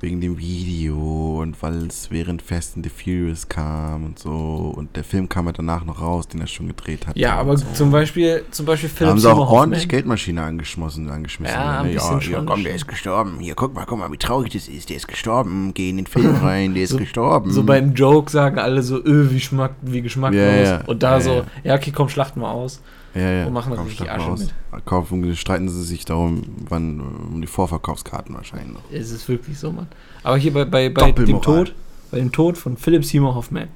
[0.07, 4.73] Wegen dem Video und weil es während Fast and the Furious kam und so.
[4.77, 7.16] Und der Film kam ja danach noch raus, den er schon gedreht hat.
[7.16, 7.66] Ja, aber so.
[7.75, 9.88] zum Beispiel, zum Beispiel Da Philipp haben sie auch ordentlich.
[9.88, 11.57] Geldmaschine angeschmissen, angeschmissen.
[11.57, 11.92] Ja, ne?
[11.95, 13.38] ja, ja, komm, der ist gestorben.
[13.40, 14.90] Hier, guck mal, guck mal, wie traurig das ist.
[14.90, 15.75] Der ist gestorben.
[15.75, 17.51] Geh in den Film rein, der ist So- gestorben.
[17.51, 20.40] So beim Joke sagen alle so, öh, wie, Schmack, wie geschmacklos.
[20.40, 21.45] Ja, ja, und da so, ja.
[21.64, 21.75] ja.
[21.75, 22.81] okay, komm, schlachten wir aus.
[23.17, 23.47] Ja, ja.
[23.47, 24.49] und machen das Komm, richtig Asche aus.
[24.85, 28.83] Kaufen, streiten sie sich darum, wann, um die Vorverkaufskarten wahrscheinlich noch.
[28.93, 29.89] Es ist wirklich so, Mann.
[30.23, 31.41] Aber hier bei, bei, bei dem.
[31.41, 31.75] Tod,
[32.11, 33.69] bei dem Tod von Philip Seymour Hoffman.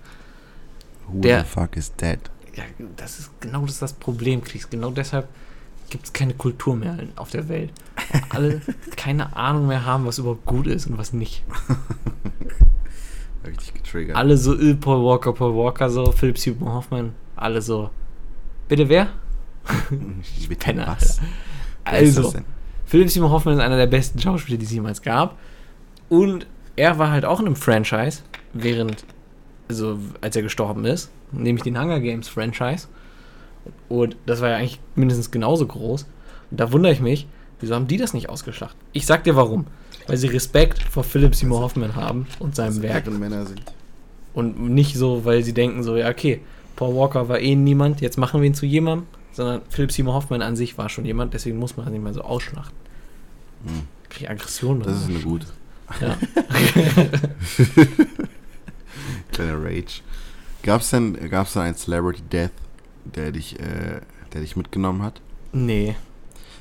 [1.08, 2.18] Who Der- the fuck is dead?
[2.54, 2.64] Ja,
[2.96, 4.68] das ist genau das, das Problem, Kriegs.
[4.68, 5.28] Genau deshalb
[5.88, 7.72] gibt es keine Kultur mehr auf der Welt.
[8.30, 8.60] Alle
[8.96, 11.44] keine Ahnung mehr haben, was überhaupt gut ist und was nicht.
[13.44, 14.16] Richtig getriggert.
[14.16, 17.90] Alle so, äh, Paul Walker, Paul Walker, so, Philip Seymour Hoffman, alle so.
[18.68, 19.08] Bitte wer?
[20.38, 21.20] Ich will Penner, was?
[21.84, 22.44] Also, denn?
[22.86, 25.38] Philip Seymour Hoffman ist einer der besten Schauspieler, die es jemals gab.
[26.08, 26.46] Und
[26.76, 29.04] er war halt auch in einem Franchise, während,
[29.68, 32.88] also als er gestorben ist, nämlich den Hunger Games Franchise.
[33.88, 36.06] Und das war ja eigentlich mindestens genauso groß.
[36.50, 37.28] Und da wundere ich mich,
[37.60, 38.78] wieso haben die das nicht ausgeschlachtet?
[38.92, 39.66] Ich sag dir warum.
[40.06, 43.06] Weil sie Respekt vor Philip Seymour Hoffman haben und seinem Werk.
[43.10, 43.62] Männer sind.
[44.34, 46.40] Und nicht so, weil sie denken so, ja, okay,
[46.74, 49.06] Paul Walker war eh niemand, jetzt machen wir ihn zu jemandem,
[49.40, 52.12] sondern Philip Seymour Hoffman an sich war schon jemand, deswegen muss man das nicht mehr
[52.12, 52.76] so ausschlachten.
[53.64, 53.82] Hm.
[54.10, 54.80] Krieg Aggression.
[54.82, 55.46] Das ist eine gute.
[56.00, 56.16] Ja.
[59.32, 60.02] Kleiner Rage.
[60.62, 62.50] Gab's denn, gab's denn einen Celebrity Death,
[63.04, 64.00] der dich, äh,
[64.32, 65.22] der dich mitgenommen hat?
[65.52, 65.96] Nee.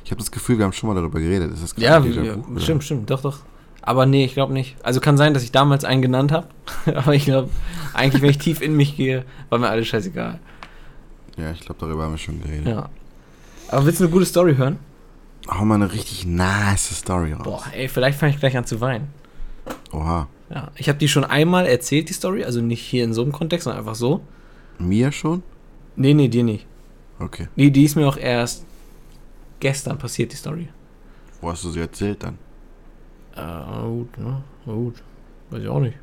[0.05, 1.51] Ich habe das Gefühl, wir haben schon mal darüber geredet.
[1.51, 2.61] Ist das Ja, Déjà-vu, oder?
[2.61, 3.39] stimmt, stimmt, doch, doch.
[3.81, 4.77] Aber nee, ich glaube nicht.
[4.83, 6.47] Also kann sein, dass ich damals einen genannt habe,
[6.85, 7.49] aber ich glaube,
[7.93, 10.39] eigentlich, wenn ich tief in mich gehe, war mir alles scheißegal.
[11.39, 12.67] Ja, ich glaube, darüber haben wir schon geredet.
[12.67, 12.89] Ja.
[13.69, 14.77] Aber willst du eine gute Story hören?
[15.49, 17.43] Hau mal eine richtig nice Story raus.
[17.43, 19.07] Boah, ey, vielleicht fange ich gleich an zu weinen.
[19.91, 20.27] Oha.
[20.49, 23.31] Ja, ich habe die schon einmal erzählt, die Story, also nicht hier in so einem
[23.31, 24.21] Kontext, sondern einfach so.
[24.79, 25.43] Mir schon?
[25.95, 26.65] Nee, nee, dir nicht.
[27.19, 27.47] Okay.
[27.55, 28.65] Nee, die ist mir auch erst
[29.59, 30.69] gestern passiert, die Story.
[31.41, 32.37] Wo hast du sie erzählt dann?
[33.35, 34.43] Äh, gut, ne?
[34.65, 34.95] Na gut.
[35.49, 35.97] Weiß ich auch nicht.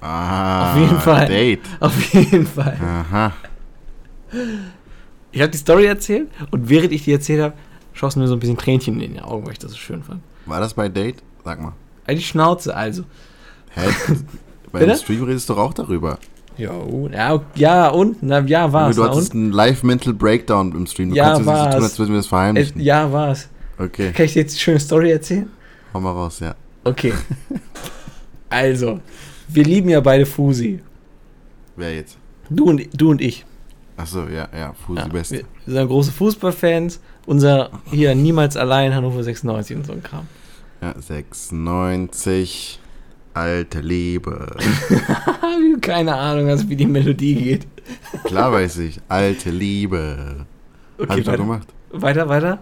[0.00, 1.26] Ah, Auf jeden Fall.
[1.26, 1.60] Date.
[1.78, 2.78] Auf jeden Fall.
[2.82, 3.32] Aha.
[5.32, 7.54] Ich habe die Story erzählt und während ich die erzählt habe,
[7.92, 10.20] schossen mir so ein bisschen Tränchen in die Augen, weil ich das so schön fand.
[10.46, 11.22] War das bei Date?
[11.44, 11.72] Sag mal.
[12.06, 13.04] Halt die Schnauze, also.
[13.74, 13.88] Hä?
[14.72, 16.18] bei dem Stream redest du doch auch darüber.
[16.56, 16.72] Ja,
[17.54, 18.22] ja, und?
[18.22, 18.96] Na, ja, war's.
[18.96, 19.40] du hattest und?
[19.40, 21.10] einen Live-Mental Breakdown im Stream.
[21.10, 21.84] Du Ja, kannst nicht so tun, war's.
[21.84, 22.80] als würden wir das Es, verheimlichen.
[22.80, 23.48] ja, war's.
[23.78, 25.48] Okay, Kann ich dir jetzt eine schöne Story erzählen?
[25.94, 26.54] hau mal raus, ja.
[26.84, 27.14] Okay.
[28.50, 29.00] also,
[29.48, 30.80] wir lieben ja beide Fusi.
[31.76, 32.18] Wer jetzt?
[32.50, 33.46] Du und, du und ich.
[34.00, 35.44] Achso, ja, ja, Fusi Ja, Beste.
[35.66, 37.00] wir sind große Fußballfans.
[37.26, 40.26] Unser hier niemals allein Hannover 96 und so ein Kram.
[40.80, 42.80] Ja, 96,
[43.34, 44.46] alte Liebe.
[44.58, 47.66] Wie du keine Ahnung hast, wie die Melodie geht.
[48.24, 50.46] Klar weiß ich, alte Liebe.
[50.98, 51.68] Hab Okay, ich doch weiter, gemacht.
[51.90, 52.58] weiter, weiter.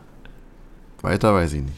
[1.03, 1.75] Weiter weiß ich nicht.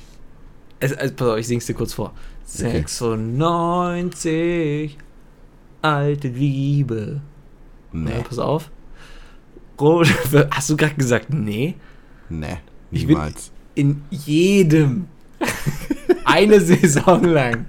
[0.78, 2.12] Es, also, pass auf, ich sing's dir kurz vor.
[2.54, 2.70] Okay.
[2.86, 4.96] 96,
[5.82, 7.20] alte Liebe.
[7.92, 8.70] Nee, Ja, pass auf.
[10.50, 11.74] Hast du gerade gesagt, nee?
[12.28, 12.56] nee,
[12.90, 13.50] Ich bin- niemals.
[13.74, 15.06] In jedem,
[16.24, 17.66] eine Saison lang,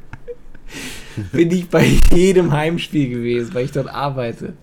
[1.31, 4.53] bin ich bei jedem Heimspiel gewesen, weil ich dort arbeite.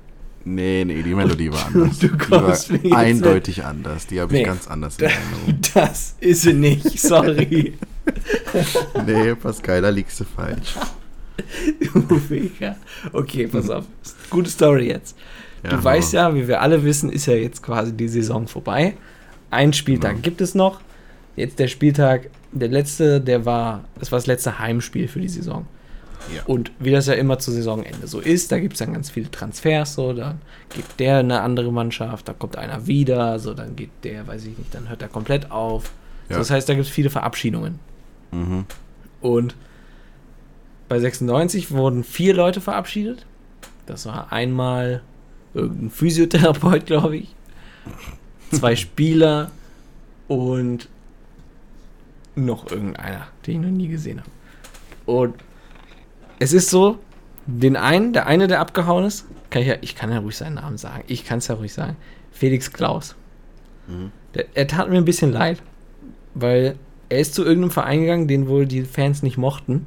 [0.44, 1.98] Nee, nee, die Melodie war anders.
[1.98, 4.06] Du die kommst mir war eindeutig anders.
[4.06, 4.46] Die habe ich Nee.
[4.46, 5.60] ganz anders in Erinnerung.
[5.74, 7.74] Das ist sie nicht, sorry.
[9.06, 10.74] Nee, Pascal, da liegst du falsch.
[12.08, 12.76] Du Ficker.
[13.12, 13.84] Okay, pass auf.
[14.30, 15.16] Gute Story jetzt.
[15.62, 18.94] Ja, du weißt ja, wie wir alle wissen, ist ja jetzt quasi die Saison vorbei.
[19.50, 20.22] Ein Spieltag Genau.
[20.22, 20.80] gibt es noch.
[21.36, 25.66] Jetzt der Spieltag, der letzte, der war, das war das letzte Heimspiel für die Saison.
[26.34, 26.42] Ja.
[26.46, 29.30] Und wie das ja immer zu Saisonende so ist, da gibt es dann ganz viele
[29.30, 30.40] Transfers, so, dann
[30.74, 34.44] geht der in eine andere Mannschaft, da kommt einer wieder, so, dann geht der, weiß
[34.44, 35.92] ich nicht, dann hört er komplett auf.
[36.28, 36.34] Ja.
[36.34, 37.78] So, das heißt, da gibt es viele Verabschiedungen.
[38.32, 38.66] Mhm.
[39.20, 39.54] Und
[40.88, 43.24] bei 96 wurden vier Leute verabschiedet.
[43.86, 45.02] Das war einmal
[45.58, 47.34] irgendein Physiotherapeut, glaube ich.
[48.52, 49.50] Zwei Spieler
[50.26, 50.88] und
[52.34, 54.30] noch irgendeiner, den ich noch nie gesehen habe.
[55.06, 55.34] Und
[56.38, 56.98] es ist so,
[57.46, 60.54] den einen, der eine, der abgehauen ist, kann ich ja, ich kann ja ruhig seinen
[60.54, 61.02] Namen sagen.
[61.06, 61.96] Ich kann es ja ruhig sagen.
[62.30, 63.16] Felix Klaus.
[63.86, 64.12] Mhm.
[64.34, 65.62] Der, er tat mir ein bisschen leid,
[66.34, 66.76] weil
[67.08, 69.86] er ist zu irgendeinem Verein gegangen, den wohl die Fans nicht mochten.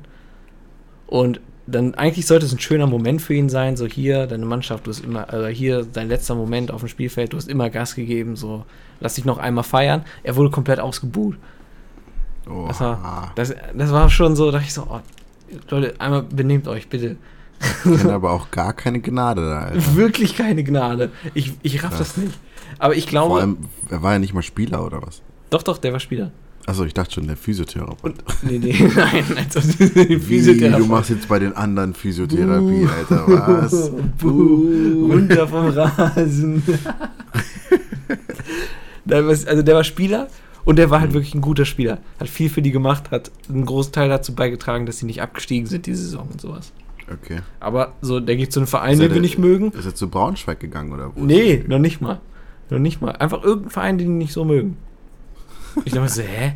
[1.05, 1.39] Und
[1.71, 4.91] dann eigentlich sollte es ein schöner Moment für ihn sein, so hier, deine Mannschaft, du
[4.91, 8.35] hast immer, also hier, dein letzter Moment auf dem Spielfeld, du hast immer Gas gegeben,
[8.35, 8.65] so,
[8.99, 10.03] lass dich noch einmal feiern.
[10.23, 11.37] Er wurde komplett ausgebuht.
[12.49, 14.99] Oh, Das war, das, das war schon so, da dachte ich so, oh,
[15.69, 17.17] Leute, einmal benehmt euch, bitte.
[17.85, 19.81] ich aber auch gar keine Gnade da, Alter.
[19.95, 21.11] Wirklich keine Gnade.
[21.33, 22.37] Ich, ich raff das nicht.
[22.79, 23.57] Aber ich glaube, Vor allem,
[23.89, 25.21] er war ja nicht mal Spieler oder was?
[25.51, 26.31] doch, doch, der war Spieler.
[26.65, 28.15] Achso, ich dachte schon, der Physiotherapeut.
[28.43, 30.79] Nee, nee, nein, als ob die Wie, Physiotherapeut.
[30.79, 33.91] du machst jetzt bei den anderen Physiotherapie, Alter, was?
[34.19, 36.63] Buh, runter vom Rasen.
[39.09, 40.27] Also der war Spieler
[40.63, 41.99] und der war halt wirklich ein guter Spieler.
[42.19, 45.67] Hat viel für die gemacht, hat einen großen Teil dazu beigetragen, dass sie nicht abgestiegen
[45.67, 46.71] sind diese Saison und sowas.
[47.11, 47.39] Okay.
[47.59, 49.71] Aber so, der geht zu einem Verein, er den wir nicht mögen.
[49.71, 51.19] Ist er zu Braunschweig gegangen oder wo?
[51.19, 52.21] Nee, noch nicht mal.
[52.69, 53.11] Noch nicht mal.
[53.11, 54.77] Einfach irgendein Verein, den die nicht so mögen.
[55.85, 56.53] Ich dachte so, hä?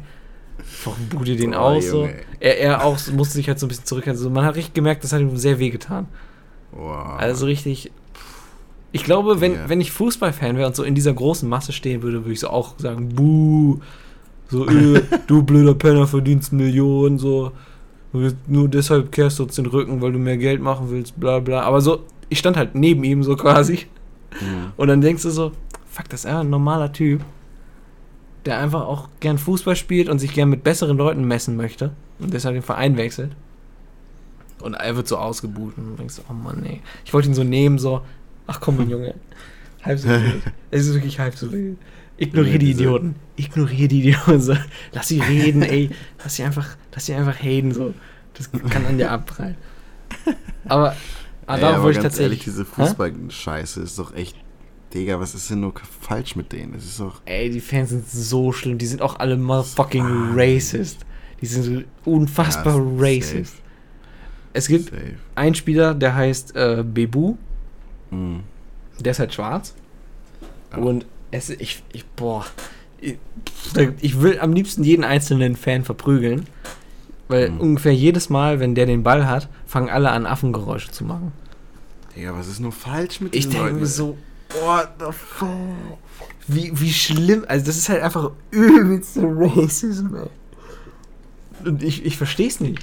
[0.84, 1.88] Warum bucht ihr den Boah, aus?
[1.88, 2.08] So?
[2.40, 4.22] Er, er auch so- musste sich halt so ein bisschen zurückhalten.
[4.22, 6.08] So, man hat richtig gemerkt, das hat ihm sehr weh getan.
[6.72, 7.16] Wow.
[7.18, 7.92] Also richtig.
[8.92, 9.68] Ich glaube, wenn, Ja.
[9.70, 12.50] wenn ich Fußballfan wäre und so in dieser großen Masse stehen würde, würde ich so
[12.50, 13.80] auch sagen, buh,
[14.50, 17.52] so, äh, du blöder Penner verdienst Millionen, so,
[18.48, 21.62] nur deshalb kehrst du uns den Rücken, weil du mehr Geld machen willst, bla bla.
[21.64, 23.86] Aber so, ich stand halt neben ihm so quasi
[24.40, 24.72] Mhm.
[24.78, 25.52] und dann denkst du so,
[25.90, 27.22] fuck, das ist einfach ein normaler Typ,
[28.46, 32.34] der einfach auch gern Fußball spielt und sich gern mit besseren Leuten messen möchte und
[32.34, 33.32] deshalb den Verein wechselt.
[34.62, 36.82] Und er wird so ausgebucht und du denkst, oh Mann, ey.
[37.04, 38.02] Ich wollte ihn so nehmen, so,
[38.48, 39.16] ach komm, mein Junge.
[39.84, 40.42] Halb so wild.
[40.72, 41.78] Es ist wirklich halb so wild.
[42.18, 43.16] Ignoriere die Idioten.
[43.36, 44.40] Ignoriere die Idioten.
[44.40, 44.56] So.
[44.94, 45.90] Lass sie reden, ey.
[46.24, 47.94] Lass sie einfach, lass sie einfach haten, so.
[48.36, 49.56] Das kann an dir abprallen.
[50.66, 50.96] Aber,
[51.46, 52.66] aber Ey, darauf wollte ich ganz ehrlich, tatsächlich.
[52.66, 54.36] diese Fußball-Scheiße ist doch echt.
[54.96, 56.74] Digga, was ist denn nur falsch mit denen?
[56.74, 57.22] Das ist doch.
[57.26, 58.78] Ey, die Fans sind so schlimm.
[58.78, 61.00] Die sind auch alle motherfucking racist.
[61.42, 63.56] Die sind so unfassbar Ja, racist.
[63.58, 63.64] safe,
[64.54, 65.16] Es gibt safe.
[65.36, 67.36] einen Spieler, der heißt äh, Bebu.
[68.10, 68.42] Mhm.
[69.00, 69.76] Der ist halt schwarz.
[70.72, 70.78] Ja.
[70.78, 72.46] Und es ich, ich boah.
[73.02, 73.18] Ich,
[74.02, 76.46] ich will am liebsten jeden einzelnen Fan verprügeln.
[77.28, 77.60] Weil Mhm.
[77.60, 81.32] ungefähr jedes Mal, wenn der den Ball hat, fangen alle an Affengeräusche zu machen.
[82.16, 84.16] Digga, was ist nur falsch mit Ich diesen denke mir so,
[84.64, 85.50] what the fuck?
[86.48, 90.30] Wie, wie schlimm, also das ist halt einfach übelste Racism, ey.
[91.68, 92.80] Und ich, ich verstehe es nicht.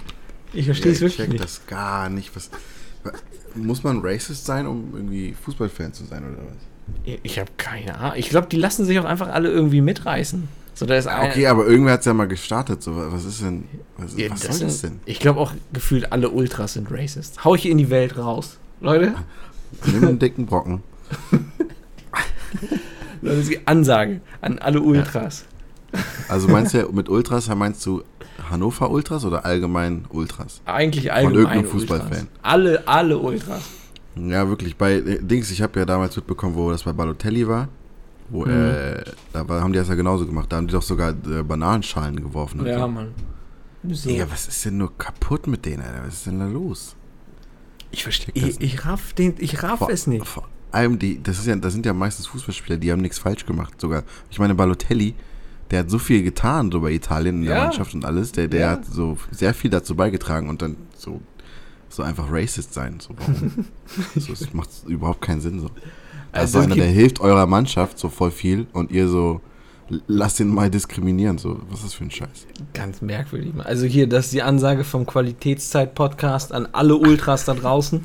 [0.52, 1.44] Ich verstehe Ja, es ich wirklich check nicht.
[1.44, 2.35] das gar nicht.
[2.35, 2.50] Was,
[3.54, 7.14] muss man racist sein, um irgendwie Fußballfan zu sein oder was?
[7.22, 8.14] Ich, habe keine Ahnung.
[8.16, 10.48] Ich glaube, die lassen sich auch einfach alle irgendwie mitreißen.
[10.74, 12.82] So, da ist Okay, aber irgendwer hat es ja mal gestartet.
[12.82, 13.64] So, was ist denn?
[13.98, 15.00] Was, Ja, was das soll das sind- denn?
[15.04, 17.44] Ich glaube auch gefühlt alle Ultras sind racist.
[17.44, 18.58] Hau ich in die Welt raus.
[18.80, 19.14] Leute,
[19.87, 20.82] Nimm einen dicken Brocken.
[23.23, 25.45] Das ist die Ansage an alle Ultras.
[26.29, 28.03] Also meinst du mit Ultras, meinst du
[28.51, 30.61] Hannover Ultras oder allgemein Ultras?
[30.65, 32.27] Eigentlich allgemein irgendeinem Fußballfan.
[32.43, 33.62] Alle, alle Ultras.
[34.17, 34.77] Ja, wirklich.
[34.77, 37.69] Bei äh, Dings, ich habe ja damals mitbekommen, wo das bei Balotelli war.
[38.29, 38.51] Wo, Mhm.
[38.51, 40.51] äh, da haben die das ja genauso gemacht.
[40.51, 42.65] Da haben die doch sogar äh, Bananenschalen geworfen.
[42.67, 42.88] Ja, so.
[42.88, 43.09] Mann.
[43.88, 44.09] So.
[44.09, 46.03] Digga, was ist denn nur kaputt mit denen, Alter?
[46.07, 46.97] Was ist denn da los?
[47.91, 48.33] ich verstehe.
[48.35, 50.27] das Ich, ich raff, den, ich raff Vor, es nicht.
[50.27, 53.46] vor allem, die, das, ist ja, das sind ja meistens Fußballspieler, die haben nichts falsch
[53.46, 53.80] gemacht.
[53.80, 55.14] Sogar, ich meine, Balotelli,
[55.70, 57.62] der hat so viel getan, so bei Italien in der Ja.
[57.64, 58.32] Mannschaft und alles.
[58.32, 58.70] Der, der Ja.
[58.72, 61.20] hat so sehr viel dazu beigetragen und dann so,
[61.88, 62.98] so einfach racist sein.
[63.00, 63.14] So,
[64.20, 65.61] so, das macht überhaupt keinen Sinn.
[65.61, 65.70] So.
[66.32, 69.40] Also, Also, einer, der hilft eurer Mannschaft so voll viel und ihr so,
[70.06, 71.37] lasst ihn mal diskriminieren.
[71.38, 72.46] So, was ist das für ein Scheiß?
[72.72, 73.52] Ganz merkwürdig.
[73.64, 78.02] Also hier, das ist die Ansage vom Qualitätszeit-Podcast an alle Ultras da draußen.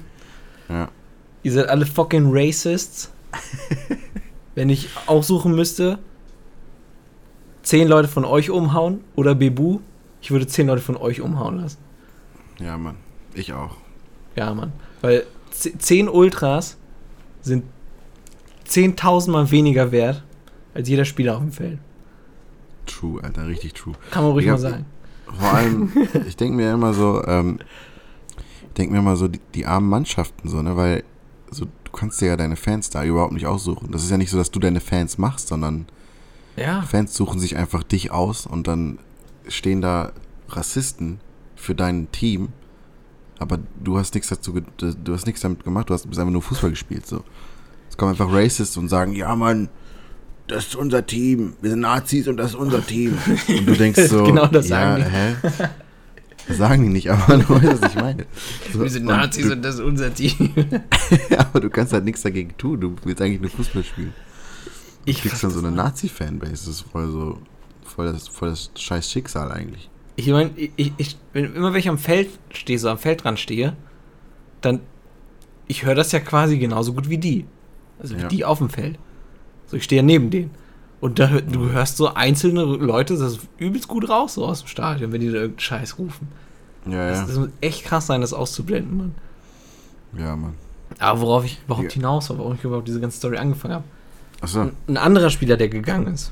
[0.70, 0.90] Ja.
[1.48, 3.10] Ihr seid alle fucking Racists.
[4.56, 5.98] Wenn ich aussuchen müsste,
[7.62, 9.80] zehn Leute von euch umhauen oder Bebu,
[10.20, 11.78] ich würde zehn Leute von euch umhauen lassen.
[12.60, 12.98] Ja, Mann.
[13.34, 13.78] Ich auch.
[14.36, 14.74] Ja, Mann.
[15.00, 16.76] Weil zehn Ultras
[17.40, 17.64] sind
[18.68, 20.26] 10.000 Mal weniger wert
[20.74, 21.80] als jeder Spieler auf dem Feld.
[22.88, 23.94] True, Alter, richtig true.
[24.12, 24.86] Kann man ruhig Ja, mal sagen.
[25.28, 25.94] Vor allem,
[26.28, 27.60] ich denke mir immer so, ähm,
[28.36, 31.06] ich denke mir immer so, die, die armen Mannschaften so, ne, weil
[31.52, 33.92] so, du kannst dir ja deine Fans da überhaupt nicht aussuchen.
[33.92, 35.86] Das ist ja nicht so, dass du deine Fans machst, sondern
[36.56, 36.82] Ja.
[36.82, 39.00] Fans suchen sich einfach dich aus und dann
[39.48, 40.12] stehen da
[40.50, 41.20] Rassisten
[41.56, 42.50] für dein Team,
[43.40, 46.42] aber du hast nichts dazu, du hast nichts damit gemacht, du hast bist einfach nur
[46.42, 47.24] Fußball gespielt, so.
[47.90, 49.70] Es kommen einfach Racists und sagen, ja Mann,
[50.48, 53.18] das ist unser Team, wir sind Nazis und das ist unser Team.
[53.50, 55.38] Und du denkst so, Genau das ja, sagen
[56.50, 58.26] Sagen die nicht, aber du weißt, was ich meine.
[58.72, 60.54] So, Wir sind und Nazis du, und das ist unser Team.
[61.38, 64.14] aber du kannst halt nichts dagegen tun, du willst eigentlich nur Fußball spielen.
[65.06, 67.38] Du Ich, kriegst dann so eine Nazi-Fanbase, das ist voll so,
[67.84, 69.90] voll das, voll das scheiß Schicksal eigentlich.
[70.16, 73.40] ich meine, ich, ich, ich, wenn, immer wenn ich am Feld stehe, so am Feldrand
[73.40, 73.76] stehe,
[74.62, 74.80] dann,
[75.68, 77.46] ich höre das ja quasi genauso gut wie die.
[78.00, 78.28] Also wie Ja.
[78.30, 78.98] die auf dem Feld.
[79.68, 80.52] So, ich stehe ja neben denen.
[81.08, 84.68] Und da, du hörst so einzelne Leute, das ist übelst gut raus, so aus dem
[84.68, 86.28] Stadion, wenn die da irgendeinen Scheiß rufen.
[86.86, 87.26] Ja, Das, ja.
[87.28, 89.16] das muss echt krass sein, das auszublenden, Mann.
[90.18, 90.56] Ja, Mann.
[91.00, 91.94] Aber worauf ich überhaupt Ja.
[91.94, 93.84] hinaus war, warum ich überhaupt diese ganze Story angefangen habe.
[94.42, 96.32] Achso, Ein, ein anderer Spieler, der gegangen ist.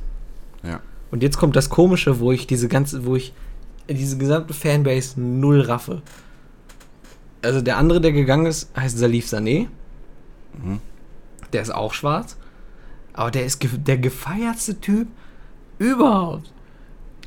[0.64, 0.82] Ja.
[1.12, 3.34] Und jetzt kommt das Komische, wo ich diese ganze, wo ich
[3.90, 6.02] diese gesamte Fanbase null raffe.
[7.42, 9.68] Also der andere, der gegangen ist, heißt Salif Sané.
[10.62, 10.80] Mhm.
[11.54, 12.38] Der ist auch schwarz.
[13.18, 15.08] Aber der ist ge der gefeiertste Typ
[15.80, 16.52] überhaupt.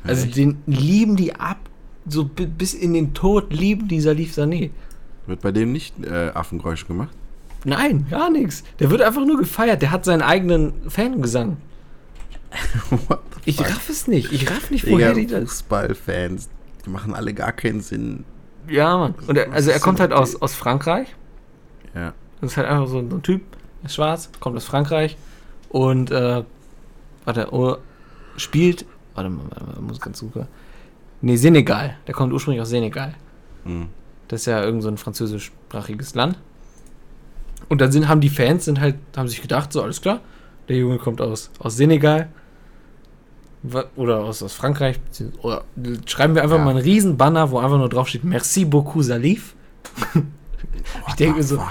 [0.03, 0.37] Also Echt?
[0.37, 1.57] den lieben die ab.
[2.07, 4.69] So bi- bis in den Tod lieben die Salif Sané.
[5.27, 7.15] Wird bei dem nicht äh, Affengeräusche gemacht?
[7.65, 8.63] Nein, gar nichts.
[8.79, 9.81] Der wird einfach nur gefeiert.
[9.81, 11.57] Der hat seinen eigenen Fangesang.
[13.45, 14.31] Ich raff es nicht.
[14.31, 15.43] Ich raff nicht, woher die das.
[15.49, 16.49] Fußballfans,
[16.85, 18.25] die machen alle gar keinen Sinn.
[18.67, 19.15] Ja, Mann.
[19.27, 21.07] Und er, also er kommt halt aus, aus Frankreich.
[21.95, 22.13] Ja.
[22.41, 23.41] Das ist halt einfach so ein, so ein Typ,
[23.83, 25.17] ist schwarz, kommt aus Frankreich
[25.69, 26.43] und äh,
[27.25, 27.77] warte, oh,
[28.37, 30.47] spielt, warte mal, warte mal, muss ganz super.
[31.21, 31.97] Nee, Senegal.
[32.07, 33.13] Der kommt ursprünglich aus Senegal.
[33.65, 33.87] Mhm.
[34.27, 36.37] Das ist ja irgend so ein französischsprachiges Land.
[37.67, 40.21] Und dann sind, haben die Fans sind halt, haben sich gedacht, so alles klar,
[40.69, 42.29] der Junge kommt aus, aus Senegal
[43.95, 44.99] oder aus, aus Frankreich.
[45.41, 45.65] Oder
[46.05, 46.63] schreiben wir einfach Ja.
[46.63, 49.55] mal einen riesen Banner, wo einfach nur drauf steht, Merci beaucoup, Salif.
[51.09, 51.61] ich denke mir so.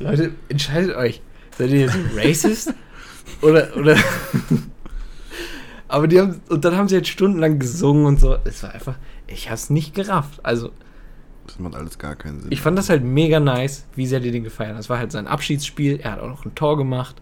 [0.00, 1.22] Leute, entscheidet euch.
[1.56, 2.74] Seid ihr jetzt racist?
[3.42, 3.96] Oder, oder.
[5.88, 8.36] Aber die haben, und dann haben sie jetzt stundenlang gesungen und so.
[8.44, 10.44] Es war einfach, ich hab's nicht gerafft.
[10.44, 10.70] Also,
[11.46, 12.52] Das macht alles gar keinen Sinn.
[12.52, 14.76] ich fand das halt mega nice, wie sehr die den gefeiert haben.
[14.76, 16.00] Das war halt sein Abschiedsspiel.
[16.00, 17.16] Er hat auch noch ein Tor gemacht.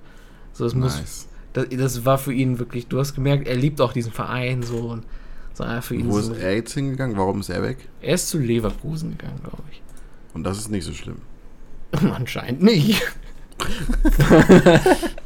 [0.53, 1.29] So, das muss, nice.
[1.53, 4.79] das, das war für ihn wirklich, du hast gemerkt, er liebt auch diesen Verein so
[4.79, 5.05] und
[5.55, 7.17] so einfach für ihn Wo so, ist er jetzt hingegangen?
[7.17, 7.89] Warum ist er weg?
[8.01, 9.81] er ist zu Leverkusen gegangen, glaube ich.
[10.35, 11.19] Und das ist nicht so schlimm.
[12.15, 13.01] Anscheinend nicht.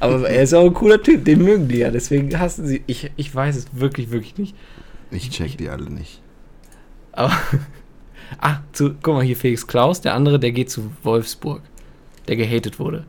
[0.00, 2.82] Aber er ist auch ein cooler Typ, den mögen die ja, deswegen hassen sie.
[2.86, 4.56] Ich, ich weiß es wirklich, wirklich nicht.
[5.10, 6.22] Ich check die alle nicht.
[7.12, 7.32] Aber.
[8.38, 11.60] Ah, zu, guck mal hier, Felix Klaus, der andere, der geht zu Wolfsburg.
[12.28, 13.04] Der gehatet wurde.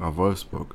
[0.00, 0.74] Ah, Wolfsburg.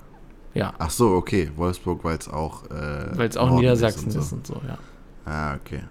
[0.53, 0.73] Ja.
[0.77, 1.51] Ach so, okay.
[1.55, 2.63] Wolfsburg, weil es auch.
[2.71, 4.35] Äh, Weil es auch Norden Niedersachsen und ist so.
[4.35, 4.77] und so, ja.
[5.25, 5.81] Ah, okay.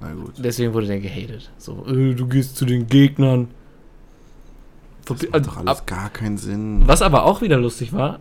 [0.00, 0.34] Na gut.
[0.38, 1.50] Deswegen wurde der gehatet.
[1.58, 3.48] So, äh, du gehst zu den Gegnern.
[5.04, 6.82] Das macht doch also, alles ab- gar keinen Sinn.
[6.86, 8.20] Was aber auch wieder lustig war,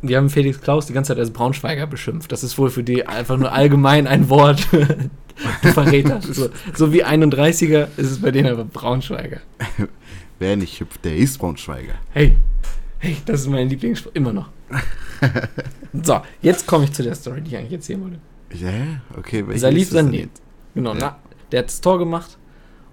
[0.00, 2.32] wir haben Felix Klaus die ganze Zeit als Braunschweiger beschimpft.
[2.32, 4.66] Das ist wohl für die einfach nur allgemein ein Wort.
[4.72, 6.20] du Verräter.
[6.22, 9.40] So, so wie 31er ist es bei denen aber Braunschweiger.
[10.40, 11.94] Wer nicht hüpft, der ist Braunschweiger.
[12.10, 12.36] Hey,
[12.98, 14.48] Hey, das ist mein Lieblingsspruch, immer noch.
[16.04, 18.18] so, jetzt komme ich zu der Story, die ich eigentlich erzählen wollte.
[18.64, 19.44] Ja, okay.
[19.46, 20.28] welche Salif Sané.
[20.74, 20.98] Genau, Ja.
[21.00, 21.16] na,
[21.50, 22.38] der hat das Tor gemacht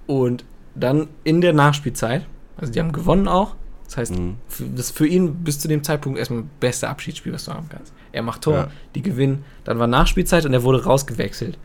[0.08, 2.26] und dann in der Nachspielzeit,
[2.60, 4.36] also die haben gewonnen auch, das heißt, Mhm.
[4.48, 7.54] für, das ist für ihn bis zu dem Zeitpunkt erstmal das beste Abschiedsspiel, was du
[7.54, 7.92] haben kannst.
[8.12, 8.68] Er macht Tor, Ja.
[8.96, 11.58] die gewinnen, dann war Nachspielzeit und er wurde rausgewechselt.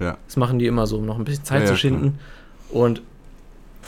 [0.00, 2.18] Ja, Das machen die immer so, um noch ein bisschen Zeit Ja, zu schinden.
[2.70, 3.02] Und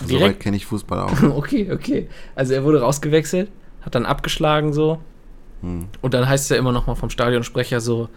[0.00, 1.22] soweit direkt, kenne ich Fußball auch.
[1.36, 2.08] okay, okay.
[2.34, 3.48] Also er wurde rausgewechselt,
[3.82, 4.98] hat dann abgeschlagen so
[5.62, 5.86] Hm.
[6.00, 8.08] und dann heißt es ja immer noch mal vom Stadionsprecher so,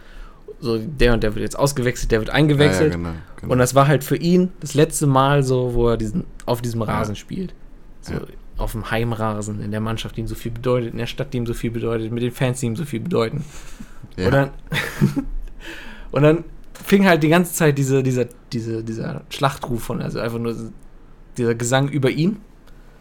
[0.61, 2.93] so der und der wird jetzt ausgewechselt, der wird eingewechselt.
[2.93, 3.51] Ja, ja, genau, genau.
[3.53, 6.81] Und das war halt für ihn das letzte Mal so, wo er diesen, auf diesem
[6.81, 7.19] Rasen Ja.
[7.19, 7.53] spielt.
[8.03, 8.19] So Ja.
[8.57, 11.37] auf dem Heimrasen, in der Mannschaft, die ihm so viel bedeutet, in der Stadt, die
[11.37, 13.43] ihm so viel bedeutet, mit den Fans, die ihm so viel bedeuten.
[14.17, 14.25] ja.
[14.27, 14.49] Und dann,
[16.11, 20.39] und dann fing halt die ganze Zeit diese, dieser, diese, dieser Schlachtruf von, also einfach
[20.39, 20.55] nur
[21.37, 22.37] dieser Gesang über ihn.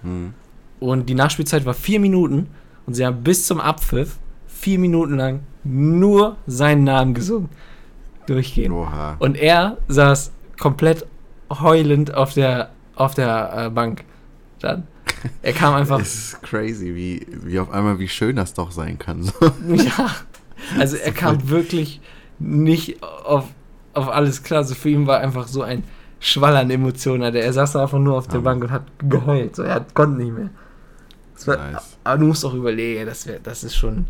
[0.03, 0.35] Hm.
[0.81, 2.49] Und die Nachspielzeit war vier Minuten
[2.87, 7.49] und sie haben bis zum Abpfiff vier Minuten lang nur seinen Namen gesungen.
[8.27, 8.75] Durchgehend.
[8.75, 9.17] Oha.
[9.19, 11.07] Und er saß komplett
[11.51, 14.05] heulend auf der, auf der äh, Bank.
[14.61, 14.87] Dann.
[15.43, 16.01] Er kam einfach.
[16.01, 19.23] Es ist crazy, wie, wie auf einmal, wie schön das doch sein kann.
[19.23, 19.33] So.
[19.75, 20.11] ja.
[20.79, 22.01] Also er kam wirklich
[22.39, 23.45] nicht auf,
[23.95, 24.61] auf alles klar.
[24.61, 25.85] Also für ihn war einfach so ein
[26.21, 27.23] Schwall an Emotionen.
[27.23, 27.41] Alter.
[27.41, 28.41] Er saß da einfach nur auf der Ja.
[28.43, 29.57] Bank und hat geheult.
[29.57, 30.51] So, er hat, konnte nicht mehr.
[31.35, 31.97] Das war, Nice.
[32.05, 34.07] Aber du musst auch überlegen, das, wär, das ist schon.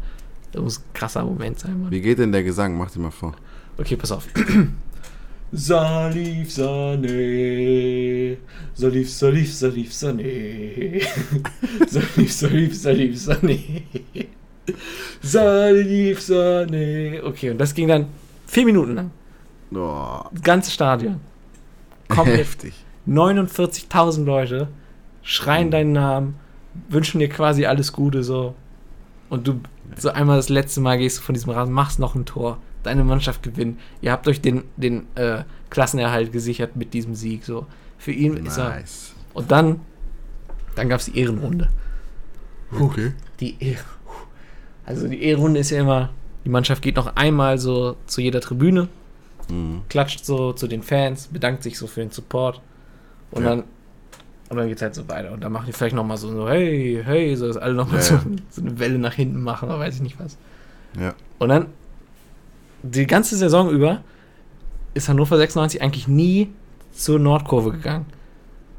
[0.53, 1.91] Das muss ein krasser Moment sein, Mann.
[1.91, 2.77] Wie geht denn der Gesang?
[2.77, 3.35] Mach dir mal vor.
[3.79, 4.27] Okay, pass auf.
[5.53, 8.22] Salif Sané.
[8.75, 11.03] Salif, Salif, Salif Sané.
[11.87, 13.83] Salif, Salif, Salif Sané.
[15.23, 17.23] Salif Sané.
[17.23, 18.07] Okay, und das ging dann
[18.47, 19.11] vier Minuten lang.
[19.75, 21.21] Oh, Das ganze Stadion.
[22.09, 22.75] Komplett heftig.
[23.09, 24.69] 49.000 Leute
[25.23, 26.37] schreien deinen Namen,
[26.89, 28.55] wünschen dir quasi alles Gute so.
[29.29, 29.61] Und du
[29.97, 33.05] so einmal das letzte Mal gehst du von diesem Rasen, machst noch ein Tor, deine
[33.05, 33.79] Mannschaft gewinnt.
[34.01, 37.67] Ihr habt euch den, den äh, Klassenerhalt gesichert mit diesem Sieg so.
[38.03, 38.71] Für ihn ist er.
[38.71, 39.15] Nice.
[39.33, 39.81] Und dann,
[40.75, 41.69] dann gab es die Ehrenrunde.
[42.79, 43.13] Okay.
[43.41, 43.79] Die Ehr
[44.85, 46.11] also die Ehrenrunde ist ja immer,
[46.45, 48.89] die Mannschaft geht noch einmal so zu jeder Tribüne,
[49.49, 49.83] Mhm.
[49.89, 52.61] klatscht so zu den Fans, bedankt sich so für den Support
[53.31, 53.51] und Ja.
[53.51, 53.65] dann
[54.51, 56.49] und dann geht's halt so weiter und dann machen die vielleicht noch mal so, so
[56.49, 58.19] hey, hey, so dass alle noch mal Ja, so,
[58.51, 60.37] so eine Welle nach hinten machen oder weiß ich nicht was.
[61.01, 61.15] Ja.
[61.39, 61.67] Und dann
[62.83, 64.03] die ganze Saison über
[64.95, 66.49] ist Hannover 96 eigentlich nie
[66.93, 68.07] zur Nordkurve gegangen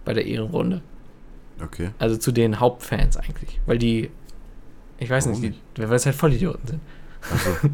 [0.06, 0.82] bei der Ehrenrunde.
[1.62, 1.89] Okay.
[1.99, 4.10] Also zu den Hauptfans eigentlich, weil die
[5.04, 6.82] ich weiß Warum nicht, die, weil es halt Vollidioten sind.
[7.32, 7.49] Achso.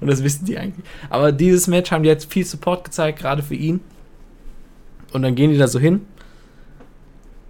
[0.00, 0.84] Und das wissen die eigentlich.
[1.10, 3.80] Aber dieses Match haben die jetzt viel Support gezeigt, gerade für ihn.
[5.12, 6.02] Und dann gehen die da so hin,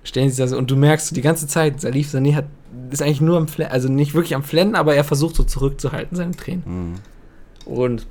[0.03, 2.45] stellen sich da so, und du merkst so die ganze Zeit, Salif Sané hat,
[2.91, 6.15] ist eigentlich nur am Flennen, also nicht wirklich am Flennen, aber er versucht so zurückzuhalten,
[6.15, 6.63] seine Tränen.
[6.67, 6.95] Mhm.
[7.65, 8.07] Und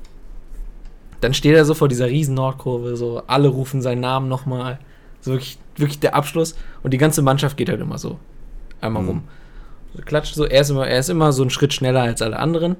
[1.23, 4.79] dann steht er so vor dieser riesen Nordkurve, so alle rufen seinen Namen nochmal.
[5.21, 6.55] So wirklich, wirklich der Abschluss.
[6.83, 8.19] Und die ganze Mannschaft geht halt immer so
[8.81, 9.07] einmal Mhm.
[9.09, 9.23] rum.
[9.95, 12.37] So klatscht so, er ist, immer, er ist immer so einen Schritt schneller als alle
[12.37, 12.75] anderen.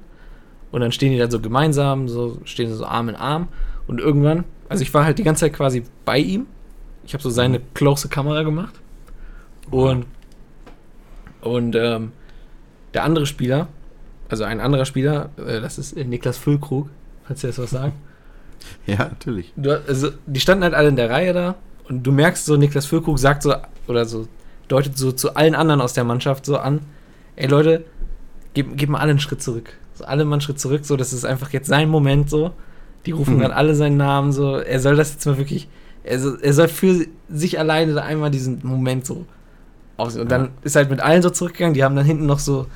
[0.72, 3.48] Und dann stehen die dann so gemeinsam, so stehen sie so Arm in Arm.
[3.86, 6.46] Und irgendwann, also ich war halt die ganze Zeit quasi bei ihm.
[7.06, 8.74] Ich habe so seine close Kamera gemacht.
[9.70, 10.06] Und,
[11.40, 12.12] und ähm,
[12.92, 13.68] der andere Spieler,
[14.28, 16.90] also ein anderer Spieler, äh, das ist äh, Niklas Füllkrug,
[17.24, 17.94] falls ihr das was sagt.
[18.86, 19.52] Ja, natürlich.
[19.56, 21.54] Du, also, die standen halt alle in der Reihe da
[21.88, 23.54] und du merkst so, Niklas Füllkrug sagt so,
[23.86, 24.28] oder so,
[24.68, 26.80] deutet so zu allen anderen aus der Mannschaft so an,
[27.36, 27.84] ey Leute,
[28.54, 29.74] gib, gib mal alle einen Schritt zurück.
[29.94, 32.52] So, alle mal einen Schritt zurück, so, das ist einfach jetzt sein Moment so.
[33.06, 33.40] Die rufen Mhm.
[33.40, 35.68] gerade alle seinen Namen so, er soll das jetzt mal wirklich,
[36.04, 39.26] er soll, er soll für sich alleine da einmal diesen Moment so
[39.98, 40.22] aussehen.
[40.22, 40.48] Und dann Ja.
[40.62, 42.66] ist halt mit allen so zurückgegangen, die haben dann hinten noch so,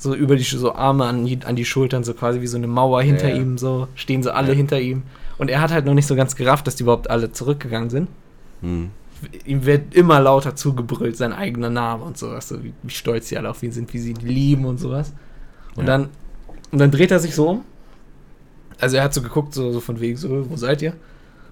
[0.00, 2.68] so über die so Arme an die, an die Schultern, so quasi wie so eine
[2.68, 3.40] Mauer hinter Ja, ja.
[3.42, 4.54] ihm, so stehen so alle Ja.
[4.54, 5.02] hinter ihm.
[5.38, 8.08] Und er hat halt noch nicht so ganz gerafft, dass die überhaupt alle zurückgegangen sind.
[8.62, 8.90] Mhm.
[9.44, 13.36] Ihm wird immer lauter zugebrüllt, sein eigener Name und sowas, so wie, wie stolz die
[13.36, 15.12] alle auf ihn sind, wie sie ihn lieben und sowas.
[15.74, 16.08] Und dann
[16.70, 17.64] und dann dreht er sich so um.
[18.80, 20.92] Also er hat so geguckt, so, so von wegen, so, wo seid ihr?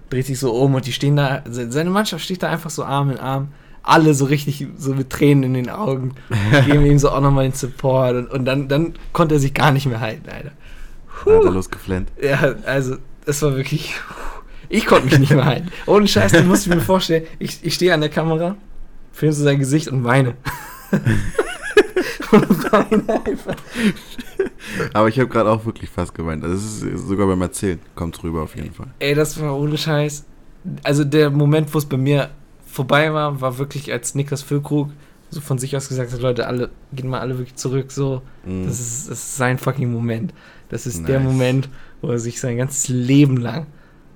[0.09, 2.85] Dreht sich so um und die stehen da, se- seine Mannschaft steht da einfach so
[2.85, 3.49] Arm in Arm.
[3.87, 6.15] Alle so richtig, so mit Tränen in den Augen.
[6.65, 8.15] Geben ihm so auch nochmal den Support.
[8.15, 10.51] Und, und dann, dann konnte er sich gar nicht mehr halten, Alter.
[11.25, 12.11] Hat er losgeflennt.
[12.21, 13.95] Ja, also, es war wirklich.
[14.69, 15.69] Ich konnte mich nicht mehr halten.
[15.85, 18.57] Ohne Scheiß, du musst mir vorstellen, ich, ich stehe an der Kamera,
[19.13, 20.35] filme so sein Gesicht und weine.
[22.31, 23.55] und weine einfach.
[24.93, 26.43] Aber ich habe gerade auch wirklich fast geweint.
[26.43, 27.79] Also es ist sogar beim Erzählen.
[27.95, 28.87] Kommt rüber auf jeden Fall.
[28.99, 30.25] Ey, das war ohne Scheiß.
[30.83, 32.29] Also der Moment, wo es bei mir
[32.77, 34.89] vorbei war, war wirklich, als Niklas Füllkrug
[35.29, 38.21] so von sich aus gesagt hat, Leute, alle, geht mal alle wirklich zurück, so.
[38.45, 38.65] Mhm.
[38.65, 40.33] Das, ist, das ist sein fucking Moment.
[40.69, 41.27] Das ist der Nice.
[41.27, 41.69] Moment,
[42.01, 43.65] wo er sich sein ganzes Leben lang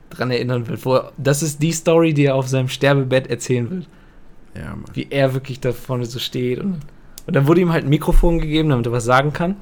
[0.10, 0.86] dran erinnern wird.
[0.86, 3.88] Wo er, das ist die Story, die er auf seinem Sterbebett erzählen wird.
[4.56, 4.86] Ja, Mann.
[4.94, 6.60] Wie er wirklich da vorne so steht.
[6.60, 6.80] Und,
[7.26, 9.56] und dann wurde ihm halt ein Mikrofon gegeben, damit er was sagen kann.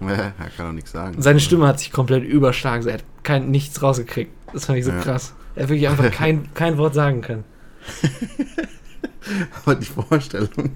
[0.00, 1.20] er kann doch nichts sagen.
[1.22, 2.86] Seine Stimme hat sich komplett überschlagen.
[2.86, 4.30] Er hat kein, nichts rausgekriegt.
[4.52, 5.00] Das fand ich so Ja.
[5.00, 5.34] krass.
[5.56, 7.44] Er hat wirklich einfach kein, kein Wort sagen können.
[9.62, 10.70] Aber die Vorstellung,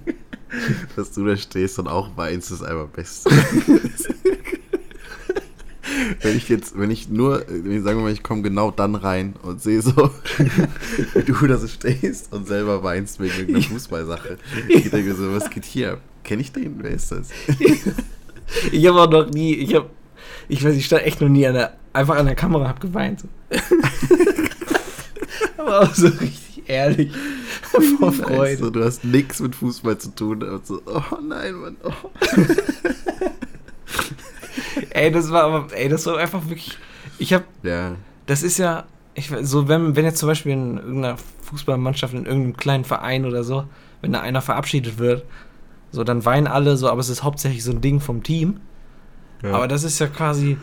[0.94, 3.28] dass du da stehst und auch weinst, ist einfach best.
[6.22, 8.94] wenn ich jetzt, wenn ich nur, wenn ich sagen wir mal, ich komme genau dann
[8.94, 10.10] rein und sehe so,
[11.14, 14.38] wie du da so stehst und selber weinst wegen irgendeiner Fußballsache.
[14.68, 16.00] Ich denke so, was geht hier ab?
[16.24, 16.82] Kenn ich den?
[16.82, 17.28] Wer ist das?
[18.70, 19.90] Ich habe auch noch nie, ich habe,
[20.48, 23.24] ich weiß, ich stand echt noch nie an der, einfach an der Kamera, hab geweint.
[25.56, 27.12] Aber auch so richtig ehrlich.
[27.98, 28.62] Vor Freude.
[28.62, 30.42] Weißt du, hast nichts mit Fußball zu tun.
[30.42, 31.76] Und so, oh nein, Mann.
[31.82, 31.92] Oh.
[34.90, 36.78] Ey, das war aber, ey, das war einfach wirklich,
[37.18, 37.96] ich habe, Ja,
[38.26, 42.56] das ist ja, ich so, wenn, wenn jetzt zum Beispiel in irgendeiner Fußballmannschaft, in irgendeinem
[42.56, 43.64] kleinen Verein oder so,
[44.00, 45.24] wenn da einer verabschiedet wird,
[45.92, 48.60] so, dann weinen alle so, aber es ist hauptsächlich so ein Ding vom Team.
[49.42, 49.52] ja.
[49.52, 50.58] Aber das ist ja quasi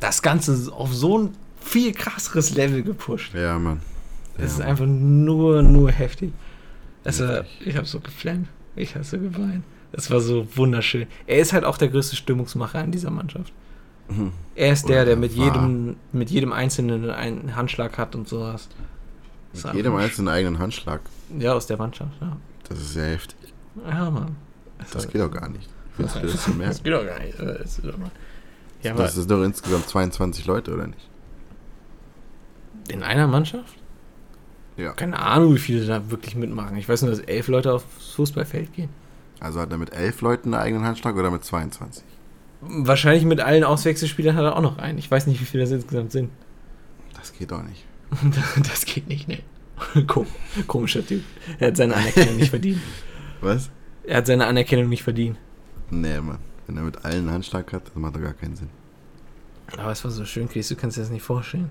[0.00, 1.30] das Ganze auf so ein
[1.60, 3.34] viel krasseres Level gepusht.
[3.34, 3.80] ja, Mann.
[4.38, 6.32] Es ist einfach nur, nur heftig.
[7.04, 8.48] Also, ich habe so geflammt.
[8.76, 9.64] Ich habe so geweint.
[9.92, 11.06] Das war so wunderschön.
[11.26, 13.52] Er ist halt auch der größte Stimmungsmacher in dieser Mannschaft.
[14.08, 14.32] Mhm.
[14.54, 15.44] Er ist der, der mit war.
[15.46, 18.68] jedem, mit jedem Einzelnen einen Handschlag hat und sowas.
[19.52, 21.00] Das Mit jedem einzelnen eigenen Handschlag.
[21.38, 22.36] Ja, aus der Mannschaft, ja.
[22.68, 23.36] Das ist sehr heftig.
[23.88, 24.36] Ja, Mann.
[24.92, 25.68] Das geht doch gar nicht.
[25.96, 26.80] Willst du das so Das merken?
[26.84, 27.38] geht doch gar nicht.
[27.38, 28.10] Das ist doch mal-
[28.82, 31.08] Ja, Das ist doch insgesamt 22 Leute, oder nicht?
[32.88, 33.74] in einer Mannschaft?
[34.78, 34.92] Ja.
[34.92, 36.76] Keine Ahnung, wie viele da wirklich mitmachen.
[36.76, 38.88] Ich weiß nur, dass elf Leute aufs Fußballfeld gehen.
[39.40, 42.04] Also hat er mit elf Leuten einen eigenen Handschlag oder mit 22?
[42.60, 44.98] Wahrscheinlich mit allen Auswechselspielern hat er auch noch einen.
[44.98, 46.30] Ich weiß nicht, wie viele das insgesamt sind.
[47.14, 47.84] Das geht doch nicht.
[48.68, 49.40] Das geht nicht, ne.
[50.06, 50.26] Kom
[50.66, 51.22] komischer Typ.
[51.58, 52.80] Er hat seine Anerkennung nicht verdient.
[53.40, 53.70] Was?
[54.04, 55.38] Er hat seine Anerkennung nicht verdient.
[55.90, 56.38] Nee, Mann.
[56.66, 58.70] Wenn er mit allen einen Handschlag hat, dann macht er gar keinen Sinn.
[59.76, 61.70] Aber es war so schön, Chris, du kannst dir das nicht vorstellen.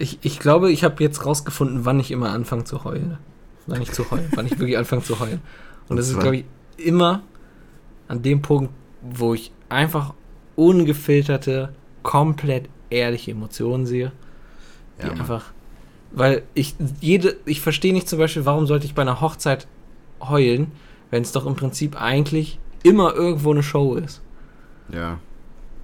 [0.00, 3.18] Ich, ich glaube, ich habe jetzt rausgefunden, wann ich immer anfange zu heulen.
[3.66, 5.40] Wann ich zu heulen, wann ich wirklich anfange zu heulen.
[5.88, 6.44] Und das ist, glaube ich,
[6.78, 7.22] immer
[8.08, 8.72] an dem Punkt,
[9.02, 10.14] wo ich einfach
[10.56, 14.12] ungefilterte, komplett ehrliche Emotionen sehe.
[15.02, 15.52] Die Ja, einfach.
[16.12, 19.68] Weil ich jede, ich verstehe nicht zum Beispiel, warum sollte ich bei einer Hochzeit
[20.20, 20.72] heulen,
[21.10, 24.22] wenn es doch im Prinzip eigentlich immer irgendwo eine Show ist.
[24.92, 25.18] Ja.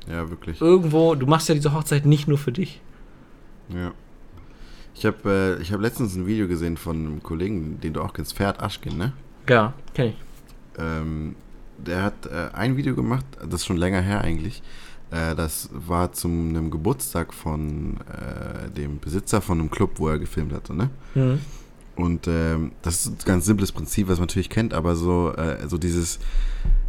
[0.09, 0.61] Ja, wirklich.
[0.61, 2.81] Irgendwo, du machst ja diese Hochzeit nicht nur für dich.
[3.69, 3.93] Ja.
[4.99, 8.15] Ich habe äh, ich hab letztens ein Video gesehen von einem Kollegen, den du auch
[8.15, 9.13] kennst, Ferd Aschkin, ne?
[9.47, 10.17] Ja, kenn ich.
[10.79, 11.37] Ähm,
[11.77, 14.63] der hat äh, ein Video gemacht, das ist schon länger her eigentlich.
[15.11, 20.19] Äh, das war zu einem Geburtstag von äh, dem Besitzer von einem Club, wo er
[20.19, 20.89] gefilmt hatte, ne?
[21.15, 21.41] Mhm.
[21.97, 25.69] Und ähm, das ist ein ganz simples Prinzip, was man natürlich kennt, aber so, äh,
[25.69, 26.19] so dieses,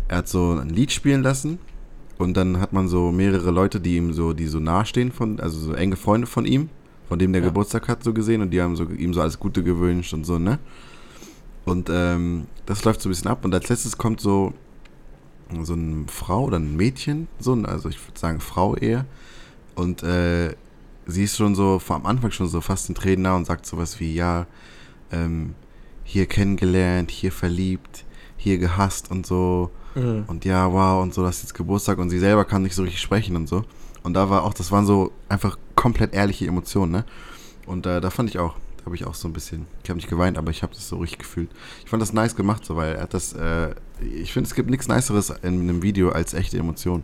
[0.08, 1.60] er hat so ein Lied spielen lassen
[2.18, 5.60] und dann hat man so mehrere Leute, die ihm so, die so nahestehen von, also
[5.60, 6.70] so enge Freunde von ihm,
[7.08, 7.48] von dem der Ja.
[7.50, 10.38] Geburtstag hat, so gesehen und die haben so ihm so alles Gute gewünscht und so,
[10.40, 10.60] ne?
[11.66, 14.54] Und ähm, das läuft so ein bisschen ab und als letztes kommt so
[15.64, 19.06] so eine Frau oder ein Mädchen, so, ein- also ich würde sagen Frau eher.
[19.76, 20.54] Und äh,
[21.06, 23.66] sie ist schon so, vor am Anfang schon so fast in Tränen nah und sagt
[23.66, 24.46] sowas wie, ja,
[25.10, 25.56] ähm,
[26.04, 28.04] hier kennengelernt, hier verliebt,
[28.36, 29.70] hier gehasst und so.
[29.96, 30.26] Mhm.
[30.28, 32.84] Und ja, wow, und so, das ist jetzt Geburtstag und sie selber kann nicht so
[32.84, 33.64] richtig sprechen und so.
[34.08, 37.06] Und da war auch, das waren so einfach komplett ehrliche Emotionen, ne?
[37.66, 39.98] Und äh, da fand ich auch, da habe ich auch so ein bisschen, ich habe
[39.98, 41.50] nicht geweint, aber ich habe das so richtig gefühlt.
[41.84, 44.70] Ich fand das nice gemacht, so, weil er hat das, äh, ich finde, es gibt
[44.70, 47.04] nichts Niceres in einem Video als echte Emotionen.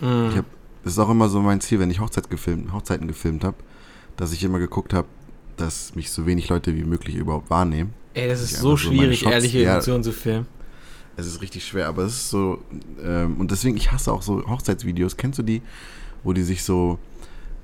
[0.00, 0.28] Mhm.
[0.30, 0.46] Ich hab,
[0.82, 3.58] das ist auch immer so mein Ziel, wenn ich Hochzeit gefilmt, Hochzeiten gefilmt habe,
[4.16, 5.08] dass ich immer geguckt habe,
[5.58, 7.92] dass mich so wenig Leute wie möglich überhaupt wahrnehmen.
[8.14, 9.72] Ey, das ist so so schwierig, Shots- ehrliche ja.
[9.72, 10.46] Emotionen zu filmen.
[11.18, 12.62] Es ist richtig schwer, aber es ist so,
[13.04, 15.18] ähm, und deswegen, ich hasse auch so Hochzeitsvideos.
[15.18, 15.60] Kennst du die,
[16.24, 16.98] wo die sich so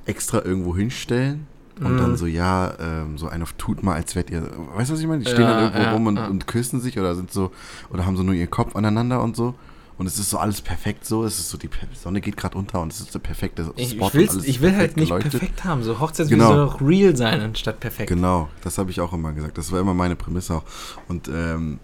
[0.05, 1.47] extra irgendwo hinstellen
[1.81, 1.99] und Mhm.
[1.99, 4.43] dann so, ja, ähm, so ein auf tut mal, als wärt ihr,
[4.75, 5.23] weißt du, was ich meine?
[5.25, 6.27] Die stehen Ja, dann irgendwo ja, rum und, ja.
[6.29, 7.51] und küssen sich oder sind so,
[7.91, 9.55] oder haben so nur ihren Kopf aneinander und so.
[9.99, 12.83] Und es ist so alles perfekt so, es ist so, die Sonne geht gerade unter
[12.83, 15.33] und es ist der perfekte Spot Ich, ich, ich will halt nicht geleuchtet.
[15.33, 15.83] perfekt haben.
[15.83, 16.55] So Hochzeitsvideo Genau.
[16.55, 18.09] soll auch real sein, anstatt perfekt.
[18.11, 19.57] Genau, das habe ich auch immer gesagt.
[19.57, 20.65] Das war immer meine Prämisse auch.
[21.09, 21.79] Und ähm,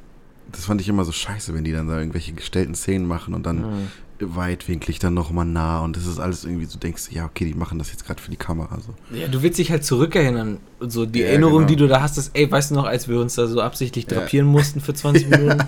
[0.51, 3.47] das fand ich immer so scheiße, wenn die dann da irgendwelche gestellten Szenen machen und
[3.47, 3.89] dann Mhm.
[4.37, 7.55] Weitwinklig dann nochmal nah und das ist alles irgendwie so, denkst du, ja, okay, die
[7.55, 8.79] machen das jetzt gerade für die Kamera.
[8.81, 8.95] So.
[9.16, 10.59] Ja, du willst dich halt zurückerinnern.
[10.81, 11.68] So die Ja, Erinnerung, genau.
[11.68, 14.07] die du da hast, ist, ey, weißt du noch, als wir uns da so absichtlich
[14.11, 14.18] Ja.
[14.18, 15.62] drapieren mussten für 20 Minuten?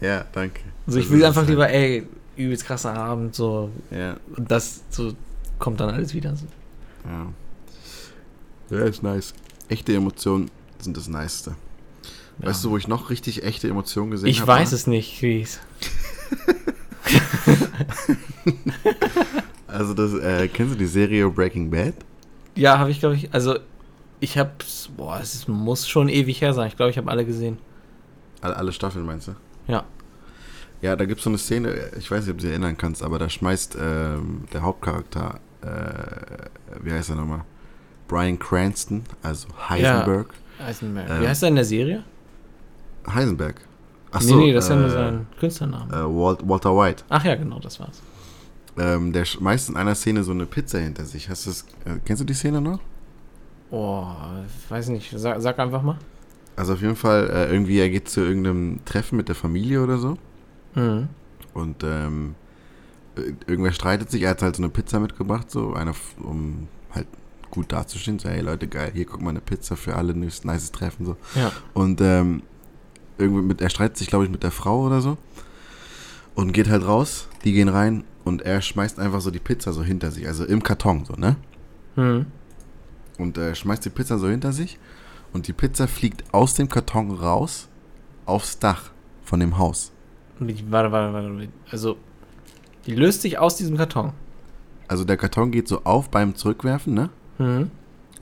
[0.00, 0.60] ja, danke.
[0.86, 2.06] Also ich Das will einfach halt- lieber, ey,
[2.36, 3.70] übelst krasser Abend, so.
[3.90, 5.12] Ja, Und das so
[5.58, 6.34] kommt dann alles wieder.
[6.36, 6.46] So.
[7.08, 7.26] ja.
[8.78, 9.34] Ja, ist nice.
[9.68, 11.54] Echte Emotionen sind das Niceste.
[12.40, 12.48] Ja.
[12.48, 14.52] Weißt du, wo ich noch richtig echte Emotionen gesehen ich habe?
[14.52, 15.60] weiß es nicht, Chris.
[19.66, 21.94] Also, das, äh, kennst du die Serie Breaking Bad?
[22.54, 23.58] Ja, habe ich, glaube ich, also
[24.20, 26.68] ich hab's, boah, es muss schon ewig her sein.
[26.68, 27.56] Ich glaube, ich habe alle gesehen.
[28.42, 29.32] Alle, alle Staffeln meinst du?
[29.66, 29.84] Ja.
[30.82, 33.02] Ja, da gibt es so eine Szene, ich weiß nicht, ob du dich erinnern kannst,
[33.02, 37.44] aber da schmeißt ähm, der Hauptcharakter, äh, wie heißt er nochmal?
[38.08, 40.34] Brian Cranston, also Heisenberg.
[40.58, 41.08] Eisenberg.
[41.08, 42.04] Ähm, Wie heißt er in der Serie?
[43.08, 43.60] Heisenberg.
[44.12, 45.92] Nee, Achso, nee, das ist ja nur äh, sein Künstlername.
[45.92, 47.04] äh, Walt, Walter White.
[47.08, 48.02] Ach ja, genau, das war's.
[48.78, 51.28] Ähm, der schmeißt in einer Szene so eine Pizza hinter sich.
[51.28, 52.80] Hast du das, äh, kennst du die Szene noch?
[53.70, 54.06] Oh,
[54.68, 55.12] weiß nicht.
[55.16, 55.98] Sag, sag einfach mal.
[56.56, 59.96] Also auf jeden Fall, äh, irgendwie, er geht zu irgendeinem Treffen mit der Familie oder
[59.98, 60.16] so.
[60.74, 61.08] Mhm.
[61.54, 62.34] Und ähm,
[63.16, 67.06] ir- irgendwer streitet sich, er hat halt so eine Pizza mitgebracht, so einer, um halt
[67.50, 68.18] gut dazustehen.
[68.18, 71.16] So, hey Leute, geil, hier guck mal eine Pizza für alle, nice, Treffen so.
[71.34, 71.52] Ja.
[71.74, 72.42] Und ähm,
[73.18, 75.18] irgendwie mit, er streitet sich, glaube ich, mit der Frau oder so.
[76.34, 79.82] Und geht halt raus, die gehen rein und er schmeißt einfach so die Pizza so
[79.82, 81.36] hinter sich, also im Karton so, ne?
[81.96, 82.26] Mhm.
[83.18, 84.78] Und äh, schmeißt die Pizza so hinter sich
[85.32, 87.68] und die Pizza fliegt aus dem Karton raus
[88.24, 88.90] aufs Dach
[89.24, 89.92] von dem Haus.
[90.38, 91.48] Warte, warte, warte.
[91.70, 91.96] Also,
[92.86, 94.12] die löst sich aus diesem Karton.
[94.88, 97.10] Also der Karton geht so auf beim Zurückwerfen, ne?
[97.38, 97.70] Mhm.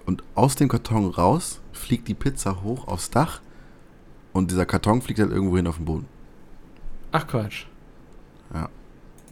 [0.07, 3.41] Und aus dem Karton raus fliegt die Pizza hoch aufs Dach
[4.33, 6.07] und dieser Karton fliegt halt irgendwo hin auf den Boden.
[7.13, 7.65] Ach Quatsch.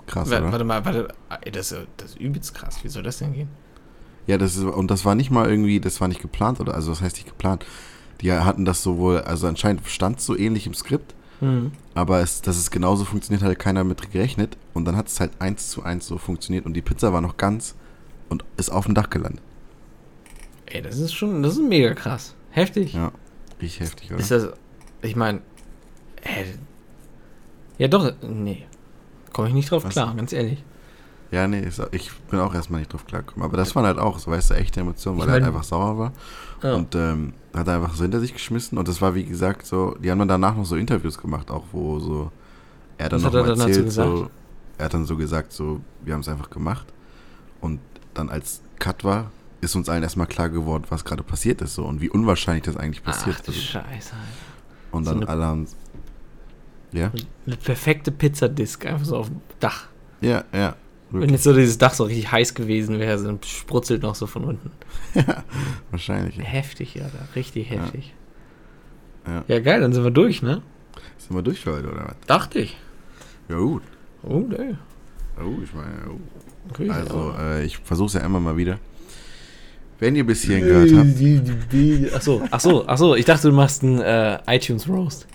[0.06, 0.52] Krass, Warte, oder?
[0.52, 1.08] warte mal, warte.
[1.52, 2.82] Das, ist- das ist übelst krass.
[2.82, 3.48] Wie soll das denn gehen?
[4.26, 6.74] Ja, das ist, und das war nicht mal irgendwie, das war nicht geplant, oder?
[6.74, 7.66] Also, was heißt nicht geplant?
[8.22, 11.72] Die hatten das so wohl, also anscheinend stand es so ähnlich im Skript, Mhm.
[11.94, 14.56] aber es, dass es genauso funktioniert, hat keiner mit gerechnet.
[14.72, 17.36] Und dann hat es halt eins zu eins so funktioniert und die Pizza war noch
[17.36, 17.74] ganz
[18.30, 19.42] und ist auf dem Dach gelandet.
[20.66, 22.34] Ey, das ist schon, das ist mega krass.
[22.50, 22.94] Heftig.
[22.94, 23.12] Ja,
[23.60, 24.20] richtig heftig, oder?
[24.20, 24.48] Ist das,
[25.02, 25.40] ich meine,
[26.22, 26.44] äh,
[27.78, 28.66] ja doch, nee.
[29.32, 29.92] Komme ich nicht drauf Was?
[29.92, 30.62] klar, ganz ehrlich.
[31.30, 33.44] Ja, nee, ich bin auch erstmal nicht drauf klargekommen.
[33.44, 35.48] Aber das waren halt auch, so weißt du, echte Emotionen, weil Ich er halt mein-
[35.54, 36.12] einfach sauer war.
[36.62, 36.74] Ja.
[36.74, 38.78] Und ähm, hat er einfach so hinter sich geschmissen.
[38.78, 41.64] Und das war, wie gesagt, so, die haben dann danach noch so Interviews gemacht, auch
[41.72, 42.32] wo so
[42.96, 44.30] er dann Was noch hat mal dann dazu erzählt, so,
[44.78, 46.86] er hat dann so gesagt, so, wir haben es einfach gemacht.
[47.60, 47.80] Und
[48.14, 49.30] dann als Cut war,
[49.60, 52.76] ist uns allen erstmal klar geworden, was gerade passiert ist so und wie unwahrscheinlich das
[52.76, 53.58] eigentlich passiert Ach du ist.
[53.62, 54.14] Scheiße,
[54.98, 55.66] Und so dann eine- alle haben.
[56.92, 57.12] Ja?
[57.46, 59.86] Eine perfekte Pizzadisk, einfach so auf dem Dach.
[60.20, 60.74] Ja, ja.
[61.10, 64.44] Wenn jetzt so dieses Dach so richtig heiß gewesen wäre, dann sprutzelt noch so von
[64.44, 64.70] unten.
[65.90, 66.36] Wahrscheinlich.
[66.36, 66.44] Ja.
[66.44, 67.18] Heftig, Alter.
[67.34, 67.82] Richtig Ja.
[67.82, 68.14] heftig.
[69.26, 69.44] Ja.
[69.48, 70.62] Ja, geil, dann sind wir durch, ne?
[71.18, 72.16] Sind wir durch für heute, oder was?
[72.26, 72.76] Dachte ich.
[73.48, 73.82] Ja, gut.
[74.22, 74.74] Oh, nee.
[75.38, 76.18] Oh, ich meine, oh.
[76.70, 78.78] Okay, Also, äh, ich versuche es ja immer mal wieder.
[80.00, 83.14] Wenn ihr bis hierhin gehört habt, Achso, achso, achso.
[83.16, 85.26] Ich dachte, du machst einen äh, iTunes Roast.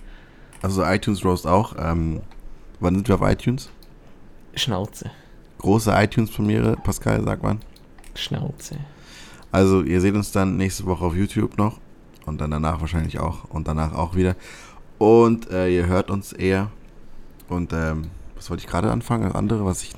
[0.61, 1.75] also iTunes Roast auch.
[1.77, 2.21] Ähm,
[2.79, 3.69] wann sind wir auf iTunes?
[4.55, 5.09] Schnauze.
[5.59, 7.59] Große iTunes-Premiere, Pascal, sag wann.
[8.15, 8.77] Schnauze.
[9.51, 11.79] Also, ihr seht uns dann nächste Woche auf YouTube noch.
[12.25, 13.45] Und dann danach wahrscheinlich auch.
[13.49, 14.35] Und danach auch wieder.
[14.97, 16.69] Und äh, ihr hört uns eher.
[17.49, 18.05] Und ähm,
[18.35, 19.23] was wollte ich gerade anfangen?
[19.25, 19.91] Das andere, was ich.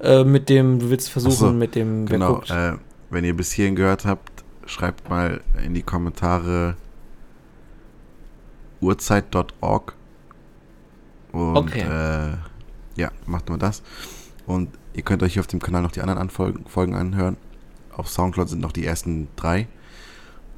[0.00, 2.50] Äh, mit dem, du willst versuchen, so, mit dem, wer Genau, guckt.
[2.50, 2.72] äh,
[3.14, 6.76] wenn ihr bis hierhin gehört habt, schreibt mal in die Kommentare
[8.80, 9.94] uhrzeit.org.
[11.32, 11.80] Und Okay.
[11.80, 12.36] äh,
[13.00, 13.82] ja, macht nur das.
[14.46, 17.36] Und ihr könnt euch hier auf dem Kanal noch die anderen Anfolgen, Folgen anhören.
[17.96, 19.68] Auf Soundcloud sind noch die ersten drei.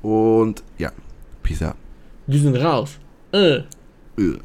[0.02, 0.92] Und ja,
[1.42, 1.76] Peace out.
[2.26, 2.98] Die sind raus.
[3.32, 3.58] Äh.
[4.18, 4.38] Äh.